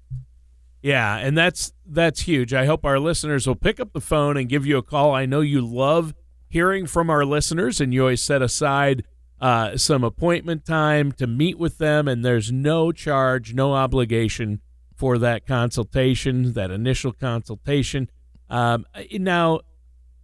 Yeah, 0.82 1.16
and 1.16 1.38
that's 1.38 1.72
that's 1.86 2.22
huge. 2.22 2.52
I 2.52 2.66
hope 2.66 2.84
our 2.84 2.98
listeners 2.98 3.46
will 3.46 3.54
pick 3.54 3.78
up 3.78 3.92
the 3.92 4.00
phone 4.00 4.36
and 4.36 4.48
give 4.48 4.66
you 4.66 4.76
a 4.78 4.82
call. 4.82 5.14
I 5.14 5.26
know 5.26 5.40
you 5.40 5.60
love 5.60 6.12
hearing 6.48 6.86
from 6.86 7.08
our 7.08 7.24
listeners, 7.24 7.80
and 7.80 7.94
you 7.94 8.02
always 8.02 8.20
set 8.20 8.42
aside 8.42 9.04
uh, 9.40 9.76
some 9.76 10.02
appointment 10.02 10.64
time 10.64 11.12
to 11.12 11.26
meet 11.28 11.56
with 11.56 11.78
them, 11.78 12.08
and 12.08 12.24
there's 12.24 12.50
no 12.50 12.90
charge, 12.90 13.54
no 13.54 13.74
obligation 13.74 14.60
for 15.02 15.18
that 15.18 15.44
consultation, 15.44 16.52
that 16.52 16.70
initial 16.70 17.12
consultation. 17.12 18.08
Um, 18.48 18.86
now, 19.10 19.62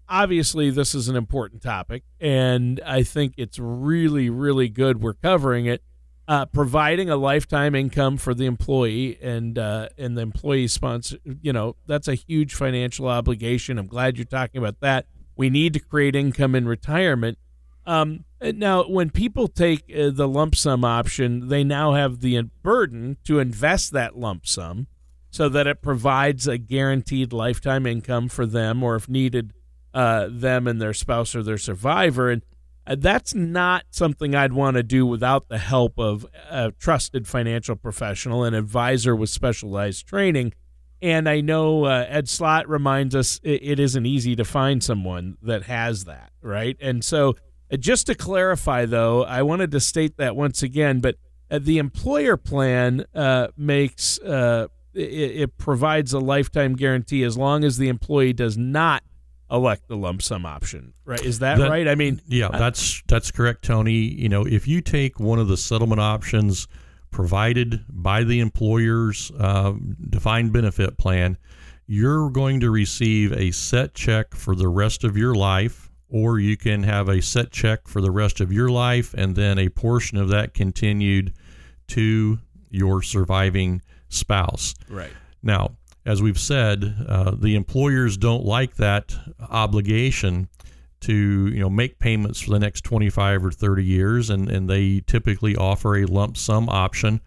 obviously, 0.09 0.71
this 0.71 0.95
is 0.95 1.09
an 1.09 1.17
important 1.17 1.63
topic, 1.63 2.05
and 2.21 2.81
I 2.87 3.03
think 3.03 3.35
it's 3.37 3.59
really, 3.59 4.31
really 4.31 4.69
good 4.69 5.03
we're 5.03 5.15
covering 5.15 5.67
it 5.67 5.83
uh, 6.29 6.47
providing 6.47 7.11
a 7.11 7.17
lifetime 7.17 7.75
income 7.75 8.19
for 8.19 8.35
the 8.35 8.47
employee 8.47 9.19
and 9.21 9.59
uh, 9.59 9.89
and 9.99 10.17
the 10.17 10.23
employee 10.23 10.69
sponsor. 10.69 11.17
You 11.25 11.53
know 11.53 11.75
that's 11.89 12.07
a 12.07 12.15
huge 12.15 12.55
financial 12.55 13.09
obligation. 13.09 13.79
I'm 13.79 13.89
glad 13.89 14.17
you're 14.17 14.27
talking 14.27 14.61
about 14.61 14.79
that. 14.79 15.07
We 15.35 15.51
need 15.51 15.73
to 15.73 15.81
create 15.81 16.15
income 16.15 16.55
in 16.55 16.69
retirement. 16.69 17.37
Um, 17.85 18.27
now, 18.41 18.85
when 18.85 19.11
people 19.11 19.49
take 19.49 19.85
uh, 19.91 20.11
the 20.11 20.29
lump 20.29 20.55
sum 20.55 20.85
option, 20.85 21.49
they 21.49 21.65
now 21.65 21.95
have 21.95 22.21
the 22.21 22.43
burden 22.63 23.17
to 23.25 23.41
invest 23.41 23.93
that 23.93 24.17
lump 24.17 24.47
sum 24.47 24.87
so 25.31 25.49
that 25.49 25.67
it 25.67 25.83
provides 25.83 26.47
a 26.47 26.59
guaranteed 26.59 27.33
lifetime 27.33 27.87
income 27.87 28.29
for 28.29 28.47
them, 28.47 28.83
or 28.83 28.97
if 28.97 29.09
needed, 29.09 29.53
uh, 29.93 30.29
them 30.31 30.67
and 30.67 30.81
their 30.81 30.95
spouse 30.95 31.35
or 31.35 31.43
their 31.43 31.59
survivor. 31.59 32.31
And 32.31 32.43
uh, 32.87 32.97
that's 32.99 33.35
not 33.35 33.85
something 33.91 34.35
I'd 34.35 34.53
want 34.53 34.77
to 34.77 34.83
do 34.83 35.05
without 35.05 35.49
the 35.49 35.59
help 35.59 35.99
of 35.99 36.25
a 36.51 36.73
trusted 36.73 37.27
financial 37.27 37.77
professional, 37.77 38.45
an 38.45 38.55
advisor 38.55 39.15
with 39.15 39.31
specialized 39.31 40.07
training. 40.07 40.55
And 41.01 41.29
I 41.29 41.41
know 41.41 41.85
uh, 41.85 42.07
Ed 42.09 42.29
Slott 42.29 42.69
reminds 42.69 43.15
us 43.15 43.41
it, 43.43 43.61
it 43.63 43.81
isn't 43.81 44.07
easy 44.07 44.35
to 44.37 44.45
find 44.45 44.83
someone 44.83 45.37
that 45.43 45.65
has 45.65 46.05
that, 46.05 46.31
right? 46.43 46.77
And 46.81 47.05
so, 47.05 47.31
uh, 47.31 47.33
just 47.77 48.07
to 48.07 48.15
clarify, 48.15 48.87
though, 48.87 49.25
I 49.25 49.43
wanted 49.43 49.71
to 49.73 49.81
state 49.81 50.17
that 50.17 50.37
once 50.37 50.63
again, 50.63 51.01
but 51.01 51.17
uh, 51.51 51.59
the 51.61 51.79
employer 51.79 52.37
plan 52.37 53.05
uh, 53.15 53.49
makes 53.57 54.19
it, 54.99 55.41
it 55.43 55.59
provides 55.59 56.13
a 56.13 56.19
lifetime 56.19 56.75
guarantee 56.75 57.23
as 57.23 57.37
long 57.37 57.65
as 57.65 57.79
the 57.79 57.89
employee 57.89 58.33
does 58.33 58.57
not 58.57 59.03
elect 59.51 59.89
the 59.89 59.97
lump 59.97 60.23
sum 60.23 60.45
option, 60.45 60.93
right? 61.05 61.25
Is 61.25 61.39
that, 61.39 61.59
that 61.59 61.71
right? 61.71 61.89
I 61.89 61.95
mean, 61.95 62.21
yeah, 62.27 62.49
that's 62.49 63.03
that's 63.07 63.31
correct, 63.31 63.65
Tony. 63.65 63.93
You 63.93 64.29
know, 64.29 64.47
if 64.47 64.69
you 64.69 64.81
take 64.81 65.19
one 65.19 65.39
of 65.39 65.49
the 65.49 65.57
settlement 65.57 66.01
options 66.01 66.69
provided 67.11 67.85
by 67.89 68.25
the 68.25 68.41
employer's 68.41 69.31
uh, 69.39 69.73
defined 70.11 70.53
benefit 70.53 70.99
plan, 70.99 71.39
you're 71.87 72.29
going 72.31 72.61
to 72.61 72.71
receive 72.71 73.33
a 73.33 73.51
set 73.51 73.95
check 73.95 74.35
for 74.35 74.55
the 74.55 74.69
rest 74.69 75.05
of 75.05 75.17
your 75.17 75.35
life, 75.35 75.88
or 76.11 76.39
you 76.39 76.57
can 76.57 76.83
have 76.83 77.09
a 77.09 77.21
set 77.21 77.51
check 77.51 77.87
for 77.87 78.01
the 78.01 78.11
rest 78.11 78.41
of 78.41 78.53
your 78.53 78.71
life, 78.71 79.15
and 79.15 79.37
then 79.37 79.59
a 79.59 79.69
portion 79.69 80.19
of 80.19 80.29
that 80.31 80.55
continued 80.55 81.33
to 81.89 82.39
your 82.71 83.03
surviving 83.03 83.83
spouse. 84.09 84.75
Right. 84.89 85.13
Now, 85.43 85.77
as 86.07 86.23
we've 86.23 86.39
said, 86.39 87.05
uh, 87.07 87.33
the 87.39 87.55
employers 87.55 88.17
don't 88.17 88.45
like 88.45 88.77
that 88.77 89.15
obligation 89.51 90.49
to 91.01 91.15
you 91.15 91.61
know 91.61 91.71
make 91.71 91.99
payments 91.99 92.41
for 92.41 92.51
the 92.51 92.59
next 92.59 92.83
25 92.83 93.45
or 93.45 93.51
30 93.51 93.85
years, 93.85 94.31
and, 94.31 94.51
and 94.51 94.69
they 94.69 95.01
typically 95.01 95.55
offer 95.55 95.97
a 95.97 96.07
lump 96.07 96.37
sum 96.37 96.69
option 96.69 97.21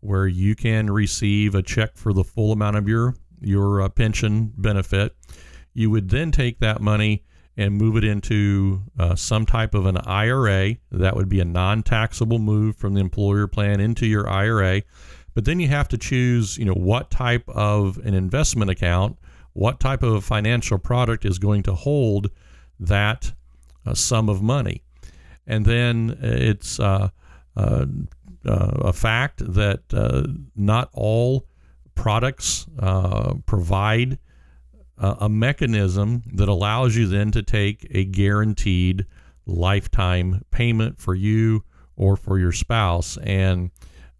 where 0.00 0.26
you 0.26 0.54
can 0.54 0.90
receive 0.90 1.54
a 1.54 1.62
check 1.62 1.96
for 1.96 2.12
the 2.12 2.22
full 2.22 2.52
amount 2.52 2.76
of 2.76 2.88
your 2.88 3.14
your 3.40 3.82
uh, 3.82 3.88
pension 3.88 4.52
benefit. 4.56 5.16
You 5.74 5.90
would 5.90 6.08
then 6.10 6.30
take 6.30 6.60
that 6.60 6.80
money 6.80 7.24
and 7.56 7.74
move 7.74 7.96
it 7.96 8.04
into 8.04 8.82
uh, 8.98 9.14
some 9.14 9.46
type 9.46 9.74
of 9.74 9.86
an 9.86 9.96
IRA. 9.98 10.76
That 10.90 11.16
would 11.16 11.28
be 11.28 11.40
a 11.40 11.44
non-taxable 11.44 12.38
move 12.38 12.76
from 12.76 12.94
the 12.94 13.00
employer 13.00 13.46
plan 13.46 13.80
into 13.80 14.06
your 14.06 14.28
IRA. 14.28 14.82
But 15.34 15.44
then 15.44 15.60
you 15.60 15.68
have 15.68 15.88
to 15.88 15.98
choose, 15.98 16.58
you 16.58 16.64
know, 16.64 16.74
what 16.74 17.10
type 17.10 17.48
of 17.48 17.98
an 17.98 18.14
investment 18.14 18.70
account, 18.70 19.18
what 19.52 19.80
type 19.80 20.02
of 20.02 20.24
financial 20.24 20.78
product 20.78 21.24
is 21.24 21.38
going 21.38 21.62
to 21.64 21.74
hold 21.74 22.30
that 22.78 23.32
uh, 23.86 23.94
sum 23.94 24.28
of 24.28 24.42
money. 24.42 24.82
And 25.46 25.64
then 25.64 26.18
it's 26.20 26.80
uh, 26.80 27.10
uh, 27.56 27.86
uh 28.46 28.72
a 28.80 28.92
fact 28.92 29.42
that 29.54 29.80
uh, 29.92 30.24
not 30.54 30.90
all 30.92 31.46
products 31.94 32.66
uh, 34.98 35.16
a 35.20 35.28
mechanism 35.28 36.22
that 36.34 36.48
allows 36.48 36.96
you 36.96 37.06
then 37.06 37.30
to 37.32 37.42
take 37.42 37.86
a 37.90 38.04
guaranteed 38.04 39.06
lifetime 39.46 40.42
payment 40.50 40.98
for 40.98 41.14
you 41.14 41.64
or 41.96 42.16
for 42.16 42.38
your 42.38 42.52
spouse. 42.52 43.16
And 43.18 43.70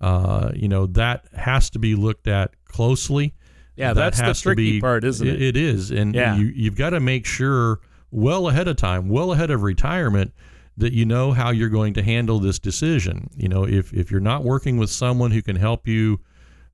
uh, 0.01 0.53
you 0.55 0.69
know 0.69 0.87
that 0.87 1.27
has 1.35 1.71
to 1.71 1.79
be 1.79 1.95
looked 1.95 2.29
at 2.29 2.53
closely. 2.67 3.35
Yeah, 3.77 3.93
that 3.93 4.15
that's 4.15 4.41
the 4.41 4.43
tricky 4.43 4.73
be, 4.73 4.81
part, 4.81 5.05
isn't 5.05 5.27
it? 5.27 5.41
It 5.41 5.57
is, 5.57 5.91
and 5.91 6.15
yeah. 6.15 6.37
you, 6.37 6.47
you've 6.47 6.77
got 6.77 6.91
to 6.91 7.01
make 7.01 7.27
sure 7.27 7.81
well 8.11 8.49
ahead 8.49 8.69
of 8.69 8.77
time, 8.77 9.09
well 9.09 9.33
ahead 9.33 9.51
of 9.51 9.63
retirement, 9.63 10.33
that 10.77 10.93
you 10.93 11.05
know 11.05 11.33
how 11.33 11.51
you're 11.51 11.69
going 11.69 11.95
to 11.95 12.03
handle 12.03 12.39
this 12.39 12.59
decision. 12.59 13.29
You 13.35 13.49
know, 13.49 13.65
if 13.65 13.93
if 13.93 14.11
you're 14.11 14.21
not 14.21 14.45
working 14.45 14.77
with 14.77 14.91
someone 14.91 15.31
who 15.31 15.43
can 15.43 15.57
help 15.57 15.87
you 15.87 16.21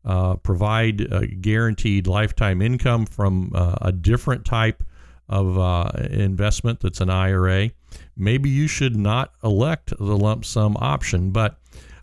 uh, 0.05 0.35
provide 0.37 1.01
a 1.01 1.27
guaranteed 1.27 2.07
lifetime 2.07 2.61
income 2.61 3.07
from 3.07 3.53
uh, 3.55 3.77
a 3.83 3.93
different 3.93 4.45
type 4.45 4.83
of 5.29 5.59
uh, 5.59 5.91
investment 6.11 6.81
that's 6.81 7.01
an 7.01 7.09
IRA, 7.09 7.71
maybe 8.17 8.51
you 8.51 8.69
should 8.69 8.97
not 8.97 9.33
elect 9.43 9.93
the 9.99 10.17
lump 10.17 10.45
sum 10.45 10.77
option. 10.79 11.31
But 11.31 11.59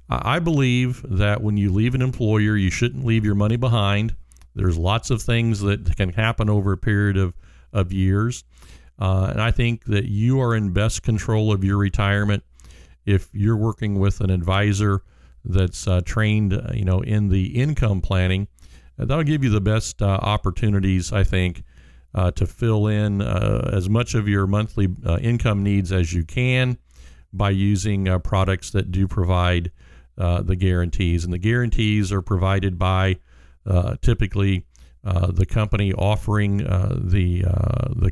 I 0.10 0.40
believe 0.40 1.06
that 1.08 1.42
when 1.42 1.58
you 1.58 1.72
leave 1.72 1.94
an 1.94 2.02
employer, 2.02 2.58
you 2.58 2.72
shouldn't 2.72 3.06
leave 3.06 3.24
your 3.24 3.36
money 3.36 3.58
behind. 3.58 4.16
There's 4.56 4.78
lots 4.78 5.12
of 5.12 5.22
things 5.22 5.60
that 5.62 5.96
can 5.96 6.14
happen 6.14 6.50
over 6.50 6.72
a 6.72 6.78
period 6.78 7.18
of, 7.18 7.36
of 7.72 7.94
years. 7.94 8.44
Uh, 8.98 9.28
and 9.32 9.42
I 9.42 9.52
think 9.52 9.86
that 9.86 10.06
you 10.06 10.42
are 10.42 10.56
in 10.56 10.72
best 10.72 11.04
control 11.04 11.54
of 11.54 11.64
your 11.64 11.78
retirement 11.78 12.44
if 13.06 13.30
you're 13.32 13.56
working 13.56 14.00
with 14.00 14.22
an 14.22 14.30
advisor 14.30 15.04
that's 15.44 15.88
uh, 15.88 16.02
trained, 16.02 16.54
uh, 16.54 16.72
you 16.74 16.86
know, 16.86 17.02
in 17.02 17.30
the 17.30 17.60
income 17.60 18.02
planning. 18.02 18.48
Uh, 19.00 19.06
that'll 19.06 19.24
give 19.24 19.44
you 19.44 19.50
the 19.50 19.62
best 19.62 20.02
uh, 20.02 20.20
opportunities, 20.22 21.14
I 21.14 21.24
think, 21.24 21.64
uh, 22.14 22.32
to 22.32 22.46
fill 22.46 22.88
in 22.88 23.22
uh, 23.22 23.70
as 23.74 23.90
much 23.90 24.16
of 24.16 24.28
your 24.28 24.48
monthly 24.48 24.88
uh, 25.06 25.18
income 25.18 25.64
needs 25.64 25.92
as 25.92 26.14
you 26.14 26.24
can 26.24 26.78
by 27.32 27.52
using 27.52 28.08
uh, 28.08 28.18
products 28.20 28.72
that 28.72 28.92
do 28.92 29.08
provide 29.08 29.72
uh, 30.18 30.42
the 30.42 30.56
guarantees. 30.56 31.24
And 31.24 31.32
the 31.32 31.38
guarantees 31.38 32.12
are 32.12 32.22
provided 32.22 32.78
by 32.78 33.18
typically 34.02 34.66
the 35.04 35.46
company 35.48 35.94
offering 35.94 36.58
the, 36.58 37.44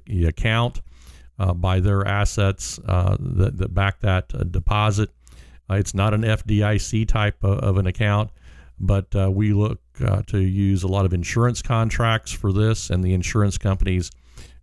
the, 0.06 0.26
account 0.28 0.82
by 1.56 1.80
their 1.80 2.08
assets 2.08 2.80
that, 2.86 3.54
that 3.58 3.74
back 3.74 4.02
that 4.02 4.52
deposit. 4.52 5.10
It's 5.70 5.94
not 5.94 6.14
an 6.14 6.22
FDIC 6.22 7.08
type 7.08 7.44
of, 7.44 7.60
of 7.60 7.78
an 7.78 7.88
account 7.88 8.32
but 8.80 9.16
uh, 9.16 9.30
we 9.32 9.54
look 9.54 9.80
uh, 10.04 10.22
to 10.28 10.40
use 10.40 10.84
a 10.84 10.88
lot 10.88 11.06
of 11.06 11.14
insurance 11.14 11.62
contracts 11.62 12.32
for 12.32 12.52
this, 12.52 12.90
and 12.90 13.04
the 13.04 13.14
insurance 13.14 13.58
companies 13.58 14.12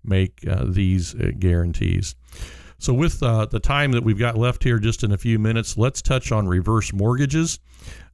make 0.05 0.47
uh, 0.49 0.64
these 0.67 1.14
uh, 1.14 1.31
guarantees. 1.38 2.14
So, 2.79 2.93
with 2.93 3.23
uh, 3.23 3.47
the 3.47 3.61
time 3.61 3.93
that 3.93 4.05
we've 4.05 4.19
got 4.19 4.37
left 4.37 4.62
here, 4.62 4.79
just 4.79 5.03
in 5.03 5.12
a 5.12 5.19
few 5.19 5.38
minutes, 5.38 5.77
let's 5.77 6.03
touch 6.03 6.33
on 6.33 6.47
reverse 6.47 6.93
mortgages. 6.93 7.59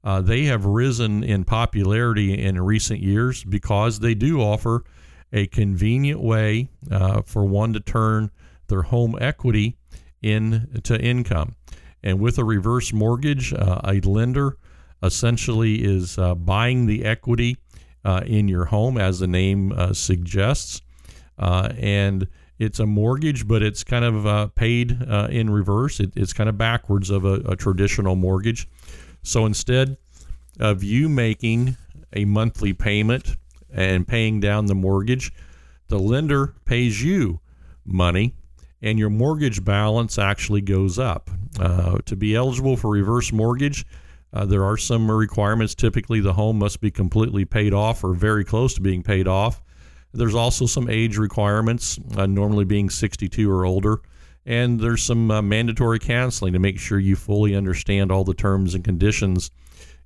Uh, 0.03 0.21
they 0.21 0.45
have 0.45 0.65
risen 0.65 1.23
in 1.25 1.45
popularity 1.45 2.41
in 2.41 2.61
recent 2.61 3.01
years 3.01 3.45
because 3.45 3.99
they 3.99 4.15
do 4.15 4.41
offer 4.41 4.85
a 5.33 5.47
convenient 5.49 6.21
way 6.21 6.69
for 7.25 7.45
one 7.45 7.73
to 7.73 7.81
turn 7.81 8.31
their 8.69 8.83
home 8.83 9.17
equity 9.21 9.77
into 10.23 10.99
income. 11.01 11.55
And 12.03 12.21
with 12.21 12.39
a 12.39 12.45
reverse 12.45 12.93
mortgage, 12.93 13.53
a 13.53 14.01
lender 14.05 14.57
essentially 15.03 15.83
is 15.83 16.19
uh, 16.19 16.35
buying 16.35 16.87
the 16.87 17.05
equity 17.05 17.57
uh, 18.05 18.23
in 18.27 18.49
your 18.49 18.67
home, 18.67 18.99
as 18.99 19.19
the 19.19 19.27
name 19.27 19.73
uh, 19.73 19.93
suggests. 19.93 20.83
Uh, 21.39 21.73
and 21.79 22.29
it's 22.59 22.79
a 22.79 22.87
mortgage, 22.87 23.49
but 23.49 23.63
it's 23.63 23.83
kind 23.85 24.05
of 24.05 24.27
uh, 24.27 24.47
paid 24.49 25.03
uh, 25.09 25.29
in 25.31 25.51
reverse. 25.51 26.01
It, 26.01 26.13
it's 26.17 26.33
kind 26.33 26.49
of 26.49 26.59
backwards 26.59 27.11
of 27.11 27.25
a, 27.25 27.35
a, 27.47 27.57
traditional 27.57 28.17
mortgage. 28.17 28.69
So 29.23 29.47
instead 29.47 29.97
of 30.59 30.83
you 30.83 31.09
making 31.09 31.77
a 32.13 32.27
monthly 32.27 32.75
payment 32.75 33.37
and 33.73 34.07
paying 34.07 34.41
down 34.41 34.67
the 34.67 34.75
mortgage, 34.75 35.33
the 35.89 35.99
lender 35.99 36.55
pays 36.65 37.03
you 37.03 37.41
money 37.87 38.35
and 38.83 38.99
your 38.99 39.11
mortgage 39.11 39.65
balance 39.65 40.19
actually 40.19 40.61
goes 40.61 40.99
up. 40.99 41.31
to 41.59 42.17
be 42.17 42.35
eligible 42.35 42.77
for 42.77 42.91
reverse 42.91 43.33
mortgage, 43.33 43.85
uh, 44.33 44.45
there 44.47 44.65
are 44.65 44.77
some 44.77 45.11
requirements. 45.11 45.75
Typically, 45.75 46.21
the 46.21 46.35
home 46.35 46.59
must 46.59 46.81
be 46.81 46.91
completely 46.91 47.45
paid 47.45 47.75
off 47.75 48.05
or 48.05 48.15
very 48.15 48.45
close 48.45 48.75
to 48.75 48.81
being 48.81 49.03
paid 49.03 49.27
off. 49.27 49.63
There's 50.13 50.35
also 50.35 50.67
some 50.67 50.89
age 50.89 51.17
requirements, 51.17 51.99
uh, 52.17 52.27
normally 52.27 52.65
being 52.65 52.91
62 52.91 53.51
or 53.51 53.65
older. 53.65 54.01
And 54.47 54.81
there's 54.81 55.03
some 55.03 55.31
uh, 55.31 55.43
mandatory 55.43 55.99
counseling 55.99 56.53
to 56.55 56.59
make 56.59 56.79
sure 56.79 56.99
you 56.99 57.15
fully 57.15 57.55
understand 57.55 58.11
all 58.11 58.25
the 58.25 58.35
terms 58.35 58.75
and 58.75 58.83
conditions, 58.83 59.51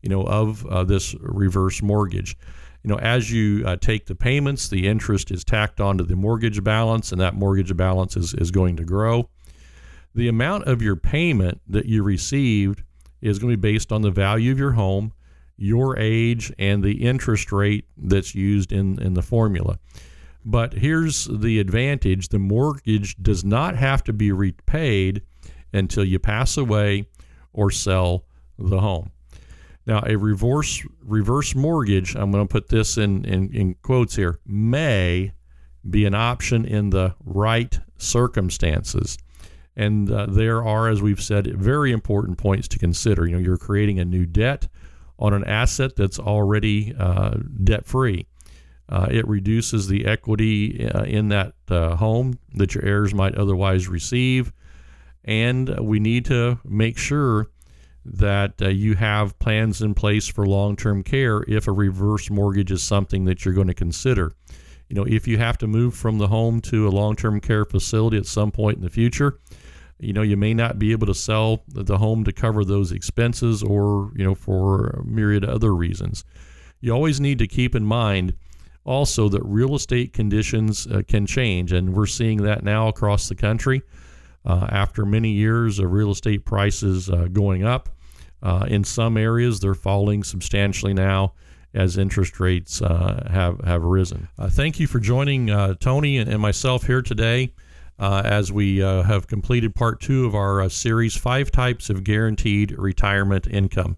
you 0.02 0.08
know, 0.08 0.24
of 0.24 0.66
uh, 0.66 0.84
this 0.84 1.14
reverse 1.20 1.82
mortgage. 1.82 2.36
You 2.84 2.90
know, 2.90 2.98
as 2.98 3.30
you 3.30 3.64
uh, 3.66 3.76
take 3.76 4.06
the 4.06 4.14
payments, 4.14 4.68
the 4.68 4.86
interest 4.86 5.30
is 5.30 5.42
tacked 5.42 5.80
onto 5.80 6.04
the 6.04 6.16
mortgage 6.16 6.62
balance, 6.62 7.12
and 7.12 7.20
that 7.20 7.34
mortgage 7.34 7.74
balance 7.74 8.14
is, 8.14 8.34
is 8.34 8.50
going 8.50 8.76
to 8.76 8.84
grow. 8.84 9.30
The 10.14 10.28
amount 10.28 10.64
of 10.64 10.82
your 10.82 10.94
payment 10.94 11.62
that 11.66 11.86
you 11.86 12.02
received 12.02 12.82
is 13.22 13.38
going 13.38 13.52
to 13.52 13.56
be 13.56 13.72
based 13.72 13.90
on 13.90 14.02
the 14.02 14.10
value 14.10 14.52
of 14.52 14.58
your 14.58 14.72
home, 14.72 15.14
your 15.56 15.98
age, 15.98 16.52
and 16.58 16.84
the 16.84 17.02
interest 17.02 17.50
rate 17.52 17.86
that's 17.96 18.34
used 18.34 18.70
in, 18.70 19.00
in 19.00 19.14
the 19.14 19.22
formula. 19.22 19.78
But 20.44 20.74
here's 20.74 21.24
the 21.24 21.58
advantage 21.60 22.28
the 22.28 22.38
mortgage 22.38 23.16
does 23.16 23.44
not 23.44 23.76
have 23.76 24.04
to 24.04 24.12
be 24.12 24.30
repaid 24.30 25.22
until 25.72 26.04
you 26.04 26.18
pass 26.18 26.58
away 26.58 27.08
or 27.54 27.70
sell 27.70 28.26
the 28.58 28.80
home. 28.80 29.10
Now, 29.86 30.02
a 30.06 30.16
reverse 30.16 30.84
reverse 31.02 31.54
mortgage, 31.54 32.14
I'm 32.14 32.30
going 32.30 32.46
to 32.46 32.50
put 32.52 32.68
this 32.68 32.96
in, 32.96 33.24
in, 33.24 33.54
in 33.54 33.74
quotes 33.82 34.16
here, 34.16 34.38
may 34.46 35.32
be 35.88 36.06
an 36.06 36.14
option 36.14 36.64
in 36.64 36.90
the 36.90 37.14
right 37.24 37.78
circumstances. 37.98 39.18
And 39.76 40.10
uh, 40.10 40.26
there 40.26 40.64
are, 40.64 40.88
as 40.88 41.02
we've 41.02 41.22
said, 41.22 41.46
very 41.54 41.92
important 41.92 42.38
points 42.38 42.68
to 42.68 42.78
consider. 42.78 43.26
You 43.26 43.36
know, 43.36 43.42
you're 43.42 43.58
creating 43.58 43.98
a 43.98 44.04
new 44.04 44.24
debt 44.24 44.68
on 45.18 45.34
an 45.34 45.44
asset 45.44 45.96
that's 45.96 46.18
already 46.18 46.94
uh, 46.98 47.36
debt 47.62 47.84
free. 47.84 48.26
Uh, 48.88 49.08
it 49.10 49.26
reduces 49.26 49.88
the 49.88 50.06
equity 50.06 50.88
uh, 50.88 51.04
in 51.04 51.28
that 51.28 51.54
uh, 51.70 51.96
home 51.96 52.38
that 52.54 52.74
your 52.74 52.84
heirs 52.84 53.14
might 53.14 53.34
otherwise 53.34 53.88
receive. 53.88 54.52
And 55.24 55.78
we 55.80 56.00
need 56.00 56.26
to 56.26 56.60
make 56.64 56.98
sure 56.98 57.50
that 58.04 58.60
uh, 58.60 58.68
you 58.68 58.94
have 58.94 59.38
plans 59.38 59.80
in 59.82 59.94
place 59.94 60.26
for 60.26 60.46
long 60.46 60.76
term 60.76 61.02
care 61.02 61.42
if 61.48 61.66
a 61.66 61.72
reverse 61.72 62.30
mortgage 62.30 62.70
is 62.70 62.82
something 62.82 63.24
that 63.24 63.44
you're 63.44 63.54
going 63.54 63.68
to 63.68 63.74
consider. 63.74 64.32
You 64.88 64.96
know, 64.96 65.04
if 65.04 65.26
you 65.26 65.38
have 65.38 65.58
to 65.58 65.66
move 65.66 65.94
from 65.94 66.18
the 66.18 66.28
home 66.28 66.60
to 66.62 66.86
a 66.86 66.90
long 66.90 67.16
term 67.16 67.40
care 67.40 67.64
facility 67.64 68.16
at 68.16 68.26
some 68.26 68.52
point 68.52 68.76
in 68.76 68.82
the 68.82 68.90
future, 68.90 69.38
you 69.98 70.12
know 70.12 70.22
you 70.22 70.36
may 70.36 70.54
not 70.54 70.78
be 70.78 70.92
able 70.92 71.06
to 71.06 71.14
sell 71.14 71.62
the 71.68 71.98
home 71.98 72.24
to 72.24 72.32
cover 72.32 72.64
those 72.64 72.92
expenses 72.92 73.62
or 73.62 74.12
you 74.14 74.24
know 74.24 74.34
for 74.34 75.02
myriad 75.06 75.44
other 75.44 75.74
reasons 75.74 76.24
you 76.80 76.92
always 76.92 77.20
need 77.20 77.38
to 77.38 77.46
keep 77.46 77.74
in 77.74 77.84
mind 77.84 78.34
also 78.84 79.28
that 79.28 79.42
real 79.44 79.74
estate 79.74 80.12
conditions 80.12 80.86
uh, 80.88 81.02
can 81.06 81.26
change 81.26 81.72
and 81.72 81.94
we're 81.94 82.06
seeing 82.06 82.42
that 82.42 82.62
now 82.62 82.88
across 82.88 83.28
the 83.28 83.34
country 83.34 83.82
uh, 84.44 84.66
after 84.70 85.06
many 85.06 85.30
years 85.30 85.78
of 85.78 85.90
real 85.90 86.10
estate 86.10 86.44
prices 86.44 87.08
uh, 87.08 87.26
going 87.32 87.64
up 87.64 87.88
uh, 88.44 88.66
in 88.68 88.84
some 88.84 89.16
areas 89.16 89.58
they're 89.58 89.74
falling 89.74 90.22
substantially 90.22 90.94
now 90.94 91.32
as 91.72 91.98
interest 91.98 92.38
rates 92.38 92.80
uh, 92.82 93.28
have 93.30 93.58
have 93.64 93.82
risen. 93.82 94.28
Uh, 94.38 94.48
thank 94.48 94.78
you 94.78 94.86
for 94.86 95.00
joining 95.00 95.48
Tony 95.80 96.18
and, 96.18 96.30
and 96.30 96.40
myself 96.40 96.86
here 96.86 97.02
today 97.02 97.52
uh, 97.98 98.22
as 98.24 98.50
we 98.50 98.82
uh, 98.82 99.02
have 99.02 99.26
completed 99.26 99.74
part 99.74 100.00
two 100.00 100.26
of 100.26 100.34
our 100.34 100.62
uh, 100.62 100.68
series 100.68 101.16
Five 101.16 101.50
Types 101.50 101.90
of 101.90 102.04
Guaranteed 102.04 102.72
Retirement 102.72 103.46
Income. 103.46 103.96